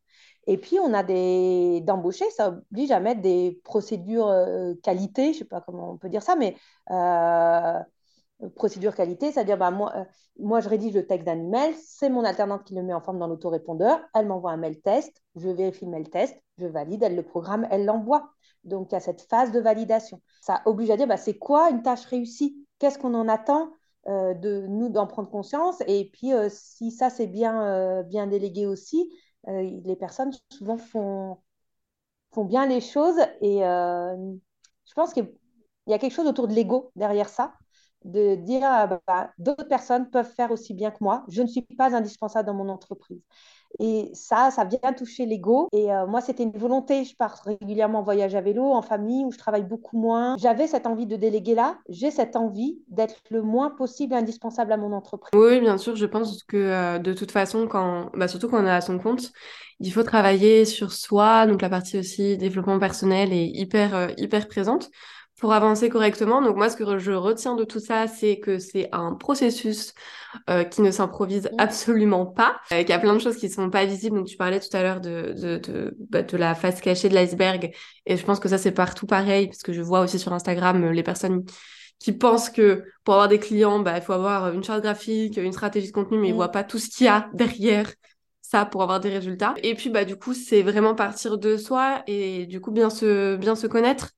Et 0.48 0.58
puis, 0.58 0.80
on 0.80 0.94
a 0.94 1.04
des 1.04 1.82
d'embaucher, 1.82 2.26
ça 2.32 2.50
oblige 2.72 2.92
à 2.92 3.00
mettre 3.00 3.22
des 3.22 3.62
procédures 3.64 4.28
euh, 4.28 4.74
qualité, 4.82 5.34
je 5.34 5.40
sais 5.40 5.46
pas 5.46 5.62
comment 5.62 5.92
on 5.92 5.98
peut 5.98 6.10
dire 6.10 6.24
ça, 6.24 6.36
mais 6.36 6.56
euh, 6.92 7.80
procédure 8.56 8.96
qualité, 8.96 9.32
c'est-à-dire 9.32 9.58
bah, 9.58 9.72
moi, 9.72 9.94
euh, 9.96 10.04
moi, 10.40 10.62
je 10.62 10.70
rédige 10.70 10.94
le 10.94 11.06
texte 11.06 11.26
d'un 11.26 11.38
email, 11.38 11.76
c'est 11.76 12.10
mon 12.10 12.24
alternante 12.24 12.64
qui 12.64 12.74
le 12.74 12.84
met 12.84 12.94
en 12.94 13.02
forme 13.02 13.20
dans 13.20 13.28
l'autorépondeur, 13.28 14.00
elle 14.16 14.28
m'envoie 14.28 14.52
un 14.52 14.58
mail 14.58 14.82
test, 14.82 15.22
je 15.36 15.50
vérifie 15.50 15.86
le 15.86 15.92
mail 15.92 16.10
test, 16.10 16.36
je 16.58 16.66
valide, 16.66 17.04
elle 17.04 17.16
le 17.16 17.24
programme, 17.24 17.68
elle 17.70 17.86
l'envoie. 17.86 18.32
Donc, 18.64 18.92
il 18.92 18.96
y 18.96 18.98
a 18.98 19.02
cette 19.02 19.22
phase 19.22 19.52
de 19.52 19.60
validation. 19.60 20.22
Ça 20.42 20.62
oblige 20.66 20.90
à 20.90 20.98
dire, 20.98 21.08
bah, 21.08 21.18
c'est 21.18 21.38
quoi 21.38 21.70
une 21.70 21.82
tâche 21.82 22.06
réussie? 22.06 22.66
Qu'est-ce 22.80 22.98
qu'on 22.98 23.14
en 23.14 23.28
attend? 23.28 23.70
Euh, 24.10 24.34
de 24.34 24.66
nous 24.68 24.90
d'en 24.90 25.08
prendre 25.08 25.30
conscience. 25.30 25.82
Et 25.88 26.10
puis, 26.12 26.34
euh, 26.34 26.50
si 26.52 26.92
ça, 26.92 27.10
c'est 27.12 27.28
bien, 27.28 27.62
euh, 27.64 28.04
bien 28.04 28.28
délégué 28.28 28.66
aussi, 28.66 29.12
les 29.48 29.96
personnes 29.96 30.32
souvent 30.52 30.78
font, 30.78 31.38
font 32.32 32.46
bien 32.46 32.68
les 32.68 32.82
choses. 32.82 33.18
Et 33.42 33.60
je 33.62 34.94
pense 34.96 35.14
qu'il 35.14 35.32
y 35.88 35.94
a 35.94 36.00
quelque 36.00 36.14
chose 36.14 36.28
autour 36.28 36.48
de 36.48 36.54
l'ego 36.54 36.92
derrière 36.96 37.30
ça, 37.30 37.54
de 38.06 38.36
dire 38.36 38.62
ah, 38.64 39.02
bah, 39.08 39.32
d'autres 39.40 39.68
personnes 39.68 40.10
peuvent 40.10 40.32
faire 40.32 40.52
aussi 40.52 40.74
bien 40.74 40.92
que 40.92 40.98
moi. 41.02 41.26
Je 41.30 41.42
ne 41.42 41.48
suis 41.48 41.62
pas 41.62 41.96
indispensable 41.96 42.48
dans 42.48 42.54
mon 42.54 42.70
entreprise. 42.70 43.22
Et 43.80 44.10
ça, 44.14 44.50
ça 44.52 44.66
vient 44.66 44.94
toucher 44.94 45.26
l'ego. 45.26 45.68
Et 45.72 45.92
euh, 45.92 46.08
moi, 46.08 46.22
c'était 46.22 46.44
une 46.44 46.58
volonté. 46.58 47.04
Je 47.04 47.16
pars 47.16 47.42
régulièrement 47.46 48.00
en 48.00 48.04
voyage 48.04 48.36
à 48.36 48.42
vélo, 48.42 48.64
en 48.64 48.82
famille, 48.82 49.26
où 49.26 49.32
je 49.32 49.38
travaille 49.38 49.64
beaucoup 49.64 49.98
moins. 49.98 50.36
J'avais 50.38 50.68
cette 50.68 50.88
envie 50.88 51.06
de 51.06 51.16
déléguer 51.16 51.56
là. 51.56 51.78
J'ai 51.88 52.12
cette 52.12 52.36
envie 52.36 52.80
d'être 52.88 53.16
le 53.30 53.42
moins 53.42 53.70
possible 53.70 54.14
indispensable 54.14 54.72
à 54.72 54.78
mon 54.78 54.92
entreprise. 54.92 55.40
Oui, 55.40 55.60
bien 55.60 55.78
sûr. 55.78 55.96
Je 55.96 56.06
pense 56.06 56.44
que 56.44 56.58
euh, 56.58 57.00
de 57.00 57.14
toute 57.14 57.32
façon, 57.32 57.68
bah, 58.16 58.28
surtout 58.28 58.50
quand 58.50 58.64
on 58.64 58.66
est 58.66 58.72
à 58.72 58.82
son 58.82 58.98
compte, 58.98 59.32
il 59.80 59.92
faut 59.94 60.04
travailler 60.04 60.66
sur 60.66 60.92
soi. 60.92 61.46
Donc 61.46 61.62
la 61.62 61.70
partie 61.70 61.98
aussi 61.98 62.38
développement 62.38 62.80
personnel 62.80 63.32
est 63.32 63.48
hyper, 63.48 63.96
euh, 63.96 64.08
hyper 64.18 64.48
présente 64.48 64.90
pour 65.40 65.54
avancer 65.54 65.90
correctement. 65.90 66.42
Donc 66.42 66.58
moi, 66.58 66.70
ce 66.70 66.76
que 66.76 67.00
je 67.00 67.12
retiens 67.12 67.56
de 67.56 67.64
tout 67.64 67.80
ça, 67.80 68.08
c'est 68.08 68.40
que 68.40 68.60
c'est 68.60 68.90
un 68.92 69.14
processus 69.14 69.94
euh, 70.50 70.64
qui 70.64 70.82
ne 70.82 70.92
s'improvise 70.92 71.46
mmh. 71.46 71.56
absolument 71.58 72.26
pas, 72.26 72.60
euh, 72.72 72.80
qu'il 72.80 72.90
y 72.90 72.94
a 72.94 73.00
plein 73.00 73.14
de 73.14 73.20
choses 73.20 73.38
qui 73.38 73.50
sont 73.50 73.70
pas 73.70 73.86
visibles. 73.86 74.18
Donc 74.18 74.28
tu 74.28 74.38
parlais 74.38 74.60
tout 74.60 74.76
à 74.76 74.84
l'heure 74.84 75.02
de, 75.02 75.34
de, 75.38 75.58
de, 75.58 75.98
bah, 76.10 76.24
de, 76.24 76.38
la 76.38 76.56
face 76.56 76.82
cachée 76.82 77.10
de 77.10 77.16
l'iceberg, 77.16 77.72
et 78.06 78.18
je 78.18 78.26
pense 78.26 78.40
que 78.40 78.50
ça 78.50 78.58
c'est 78.58 78.72
partout 78.72 79.06
pareil, 79.08 79.48
parce 79.48 79.64
que 79.64 79.74
je 79.74 79.82
vois 79.82 80.02
aussi 80.02 80.20
sur 80.20 80.34
Instagram 80.34 80.84
euh, 80.84 80.92
les 80.92 81.04
personnes 81.04 81.44
qui 82.00 82.12
pensent 82.14 82.50
que 82.50 82.84
pour 83.04 83.16
avoir 83.16 83.28
des 83.28 83.40
clients, 83.40 83.80
bah, 83.80 83.98
il 83.98 84.02
faut 84.02 84.14
avoir 84.14 84.54
une 84.54 84.64
charte 84.64 84.82
graphique, 84.82 85.38
une 85.38 85.52
stratégie 85.52 85.88
de 85.88 85.94
contenu, 85.94 86.18
mais 86.18 86.30
ils 86.30 86.34
mmh. 86.34 86.36
voient 86.36 86.52
pas 86.52 86.64
tout 86.64 86.78
ce 86.78 86.90
qu'il 86.90 87.06
y 87.06 87.10
a 87.10 87.30
derrière 87.34 87.92
ça 88.42 88.66
pour 88.66 88.84
avoir 88.84 89.00
des 89.00 89.10
résultats. 89.10 89.54
Et 89.64 89.76
puis 89.76 89.90
bah 89.90 90.06
du 90.06 90.16
coup, 90.16 90.34
c'est 90.34 90.64
vraiment 90.64 90.96
partir 90.96 91.38
de 91.38 91.56
soi 91.56 92.04
et 92.08 92.46
du 92.48 92.60
coup 92.60 92.72
bien 92.72 92.90
se 92.90 93.36
bien 93.36 93.56
se 93.56 93.68
connaître 93.68 94.10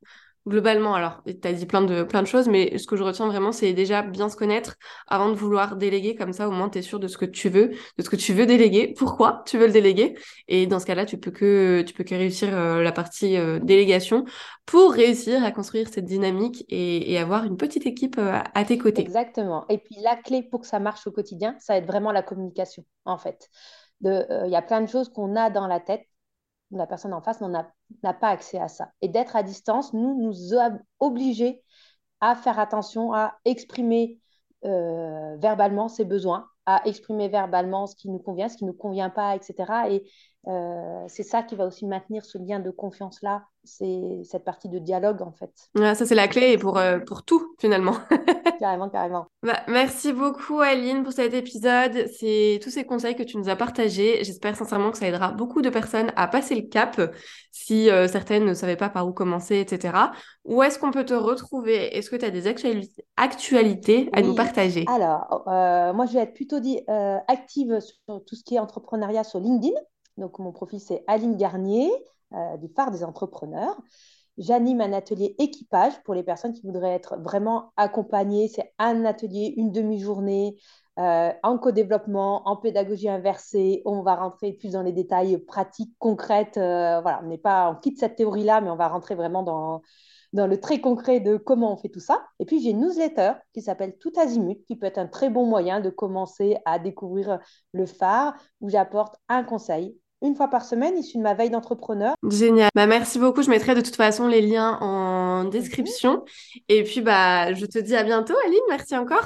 globalement, 0.48 0.96
alors, 0.96 1.22
tu 1.26 1.48
as 1.48 1.54
dit 1.54 1.66
plein 1.66 1.82
de, 1.82 2.26
choses, 2.26 2.48
mais 2.48 2.78
ce 2.78 2.88
que 2.88 2.96
je 2.96 3.04
retiens 3.04 3.28
vraiment, 3.28 3.52
c'est 3.52 3.74
déjà 3.74 4.02
bien 4.02 4.30
se 4.30 4.36
connaître 4.36 4.76
avant 5.08 5.30
de 5.30 5.36
vouloir 5.36 5.76
déléguer. 5.76 6.16
Comme 6.16 6.34
ça, 6.34 6.48
au 6.48 6.52
moins, 6.52 6.70
tu 6.70 6.80
es 6.80 6.82
sûr 6.82 7.00
de 7.00 7.08
ce 7.08 7.18
que 7.18 7.26
tu 7.26 7.50
veux, 7.50 7.70
de 7.98 8.04
ce 8.04 8.10
que 8.10 8.16
tu 8.16 8.34
veux 8.34 8.46
déléguer, 8.46 8.94
pourquoi 8.98 9.44
tu 9.46 9.58
veux 9.58 9.68
le 9.68 9.74
déléguer. 9.74 10.18
Et 10.48 10.68
dans 10.68 10.80
ce 10.80 10.86
cas-là, 10.86 11.06
tu 11.06 11.18
peux 11.18 11.32
que, 11.32 11.84
tu 11.86 11.94
peux 11.94 12.04
que 12.04 12.16
réussir 12.16 12.50
euh, 12.54 12.82
la 12.82 12.92
partie 12.92 13.38
euh, 13.38 13.60
délégation 13.60 14.26
pour 14.66 14.94
réussir 14.94 15.44
à 15.44 15.52
construire 15.52 15.90
cette 15.90 16.06
dynamique 16.06 16.66
et, 16.70 17.18
avoir 17.22 17.44
une 17.44 17.58
petite 17.58 17.86
équipe 17.86 18.18
euh, 18.18 18.40
à 18.56 18.66
tes 18.66 18.80
côtés. 18.80 19.02
Exactement. 19.02 19.66
Et 19.70 19.78
puis, 19.78 19.96
la 20.02 20.16
clé 20.16 20.42
pour 20.42 20.62
que 20.62 20.68
ça 20.68 20.80
marche 20.80 21.06
au 21.06 21.12
quotidien, 21.12 21.56
ça 21.60 21.74
va 21.74 21.78
être 21.78 21.86
vraiment 21.86 22.12
la 22.12 22.24
communication, 22.24 22.84
en 23.06 23.18
fait. 23.18 23.50
Il 24.04 24.48
y 24.48 24.56
a 24.56 24.62
plein 24.64 24.82
de 24.82 24.88
choses 24.88 25.10
qu'on 25.10 25.36
a 25.36 25.52
dans 25.52 25.68
la 25.68 25.80
tête 25.80 26.02
la 26.72 26.88
personne 26.88 27.14
en 27.14 27.22
face 27.22 27.42
n'a 27.42 28.14
pas 28.14 28.30
accès 28.30 28.60
à 28.60 28.68
ça. 28.68 28.92
Et 29.02 29.08
d'être 29.08 29.36
à 29.36 29.44
distance, 29.44 29.94
nous, 29.94 30.22
nous 30.22 30.54
obliger 31.00 31.64
à 32.22 32.36
faire 32.36 32.60
attention, 32.60 33.14
à 33.14 33.36
exprimer 33.46 34.20
euh, 34.66 35.36
verbalement 35.38 35.88
ses 35.88 36.06
besoins, 36.06 36.48
à 36.66 36.82
exprimer 36.86 37.28
verbalement 37.28 37.88
ce 37.88 37.96
qui 37.96 38.10
nous 38.10 38.20
convient, 38.20 38.48
ce 38.48 38.58
qui 38.58 38.66
ne 38.66 38.72
nous 38.72 38.78
convient 38.78 39.10
pas, 39.10 39.36
etc. 39.36 39.90
Et 39.90 40.10
euh, 40.48 41.06
c'est 41.08 41.24
ça 41.24 41.44
qui 41.44 41.56
va 41.56 41.68
aussi 41.68 41.86
maintenir 41.86 42.26
ce 42.26 42.40
lien 42.40 42.60
de 42.60 42.72
confiance-là, 42.72 43.44
c'est 43.64 44.22
cette 44.24 44.44
partie 44.44 44.70
de 44.70 44.80
dialogue 44.80 45.22
en 45.22 45.32
fait. 45.32 45.52
ça 45.76 45.94
c'est 45.94 46.16
la 46.16 46.28
clé 46.28 46.58
pour, 46.58 46.80
euh, 46.80 46.98
pour 46.98 47.24
tout 47.24 47.54
finalement. 47.60 47.94
carrément, 48.60 48.90
carrément. 48.90 49.28
Bah, 49.44 49.60
merci 49.68 50.14
beaucoup 50.14 50.60
Aline 50.60 51.04
pour 51.04 51.14
cet 51.14 51.36
épisode, 51.36 52.08
c'est 52.18 52.60
tous 52.64 52.72
ces 52.72 52.86
conseils 52.86 53.16
que 53.16 53.22
tu 53.22 53.38
nous 53.38 53.50
as 53.50 53.56
partagés. 53.56 54.24
J'espère 54.24 54.56
sincèrement 54.56 54.90
que 54.90 54.98
ça 54.98 55.08
aidera 55.08 55.32
beaucoup 55.32 55.62
de 55.62 55.70
personnes 55.70 56.12
à 56.16 56.28
passer 56.28 56.56
le 56.56 56.68
cap 56.68 57.00
si 57.52 57.92
euh, 57.92 58.08
certaines 58.08 58.46
ne 58.46 58.56
savaient 58.56 58.78
pas 58.78 58.90
par 58.90 59.08
où 59.08 59.14
commencer, 59.14 59.60
etc. 59.60 59.94
Où 60.44 60.64
est-ce 60.64 60.80
qu'on 60.80 60.90
peut 60.90 61.06
te 61.06 61.14
retrouver? 61.14 61.96
Est-ce 61.96 62.10
que 62.10 62.16
tu 62.16 62.26
as 62.26 62.32
des 62.32 62.48
actualités 62.48 64.10
à 64.12 64.22
nous 64.24 64.34
partager? 64.34 64.86
Alors, 64.88 65.44
moi 65.46 66.08
je 66.08 66.14
vais 66.14 66.22
être 66.22 66.34
plutôt 66.34 66.60
dit, 66.60 66.80
active 67.28 67.80
sur 67.80 68.24
tout 68.26 68.36
ce 68.36 68.44
qui 68.44 68.56
est 68.56 68.60
entrepreneuriat 68.60 69.24
sur 69.24 69.40
LinkedIn. 69.40 69.80
Donc, 70.18 70.40
mon 70.40 70.52
profil, 70.52 70.80
c'est 70.80 71.04
Aline 71.08 71.38
Garnier, 71.38 71.90
euh, 72.34 72.58
du 72.58 72.68
phare 72.70 72.92
des 72.92 73.04
entrepreneurs. 73.04 73.80
J'anime 74.38 74.82
un 74.82 74.94
atelier 74.94 75.36
équipage 75.40 76.02
pour 76.04 76.14
les 76.14 76.24
personnes 76.24 76.54
qui 76.54 76.62
voudraient 76.66 76.94
être 76.94 77.18
vraiment 77.18 77.74
accompagnées. 77.76 78.48
C'est 78.48 78.74
un 78.80 79.04
atelier, 79.06 79.54
une 79.58 79.72
demi-journée 79.72 80.58
euh, 81.00 81.32
en 81.44 81.58
co-développement, 81.58 82.48
en 82.48 82.56
pédagogie 82.56 83.10
inversée. 83.10 83.82
On 83.86 84.02
va 84.02 84.16
rentrer 84.16 84.54
plus 84.54 84.72
dans 84.72 84.82
les 84.82 84.94
détails 84.94 85.38
pratiques, 85.38 85.94
concrètes. 86.00 86.58
Euh, 86.58 87.02
voilà, 87.02 87.22
on 87.24 87.28
n'est 87.28 87.38
pas, 87.38 87.70
on 87.72 87.76
quitte 87.76 88.00
cette 88.00 88.16
théorie-là, 88.16 88.62
mais 88.62 88.70
on 88.70 88.76
va 88.78 88.88
rentrer 88.88 89.16
vraiment 89.16 89.44
dans, 89.44 89.82
dans 90.34 90.48
le 90.48 90.60
très 90.60 90.80
concret 90.80 91.20
de 91.20 91.38
comment 91.38 91.74
on 91.74 91.78
fait 91.78 91.90
tout 91.90 92.00
ça. 92.00 92.26
Et 92.40 92.46
puis, 92.46 92.62
j'ai 92.62 92.72
une 92.72 92.82
newsletter 92.82 93.34
qui 93.54 93.62
s'appelle 93.62 93.98
Tout 94.00 94.14
Azimut, 94.18 94.64
qui 94.66 94.76
peut 94.76 94.86
être 94.86 94.98
un 94.98 95.08
très 95.08 95.30
bon 95.30 95.46
moyen 95.46 95.82
de 95.82 95.90
commencer 95.90 96.58
à 96.66 96.80
découvrir 96.80 97.40
le 97.74 97.86
phare, 97.86 98.36
où 98.62 98.70
j'apporte 98.70 99.16
un 99.30 99.44
conseil 99.44 99.98
une 100.24 100.36
fois 100.36 100.48
par 100.50 100.64
semaine, 100.64 100.98
issu 100.98 101.18
de 101.18 101.24
ma 101.24 101.34
veille 101.34 101.50
d'entrepreneur. 101.50 102.14
Génial. 102.30 102.70
Bah, 102.76 102.86
merci 102.86 103.18
beaucoup. 103.18 103.42
Je 103.42 103.50
mettrai 103.50 103.74
de 103.74 103.82
toute 103.82 103.96
façon 103.96 104.28
les 104.28 104.42
liens 104.42 104.78
en 104.80 105.46
description. 105.46 106.24
Et 106.70 106.84
puis, 106.84 107.02
bah, 107.02 107.54
je 107.54 107.66
te 107.66 107.80
dis 107.80 107.96
à 107.96 108.04
bientôt, 108.04 108.36
Aline. 108.46 108.60
Merci 108.70 108.96
encore. 108.96 109.26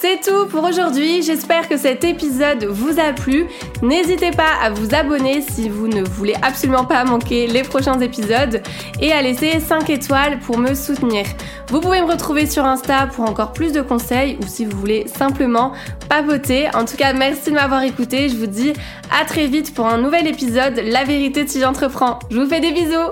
C'est 0.00 0.20
tout 0.20 0.46
pour 0.46 0.62
aujourd'hui, 0.62 1.22
j'espère 1.24 1.68
que 1.68 1.76
cet 1.76 2.04
épisode 2.04 2.66
vous 2.66 3.00
a 3.00 3.12
plu. 3.12 3.46
N'hésitez 3.82 4.30
pas 4.30 4.52
à 4.62 4.70
vous 4.70 4.94
abonner 4.94 5.42
si 5.42 5.68
vous 5.68 5.88
ne 5.88 6.04
voulez 6.04 6.36
absolument 6.40 6.84
pas 6.84 7.04
manquer 7.04 7.48
les 7.48 7.64
prochains 7.64 7.98
épisodes 7.98 8.62
et 9.00 9.10
à 9.10 9.22
laisser 9.22 9.58
5 9.58 9.90
étoiles 9.90 10.38
pour 10.38 10.56
me 10.56 10.74
soutenir. 10.74 11.26
Vous 11.66 11.80
pouvez 11.80 12.00
me 12.00 12.06
retrouver 12.06 12.46
sur 12.46 12.64
Insta 12.64 13.08
pour 13.08 13.28
encore 13.28 13.52
plus 13.52 13.72
de 13.72 13.80
conseils 13.80 14.38
ou 14.40 14.46
si 14.46 14.66
vous 14.66 14.78
voulez 14.78 15.08
simplement 15.08 15.72
papoter. 16.08 16.68
En 16.76 16.84
tout 16.84 16.96
cas, 16.96 17.12
merci 17.12 17.50
de 17.50 17.56
m'avoir 17.56 17.82
écouté, 17.82 18.28
je 18.28 18.36
vous 18.36 18.46
dis 18.46 18.74
à 19.20 19.24
très 19.24 19.48
vite 19.48 19.74
pour 19.74 19.88
un 19.88 19.98
nouvel 19.98 20.28
épisode 20.28 20.80
La 20.84 21.02
vérité 21.02 21.44
si 21.48 21.58
j'entreprends. 21.58 22.20
Je 22.30 22.38
vous 22.38 22.48
fais 22.48 22.60
des 22.60 22.70
bisous 22.70 23.10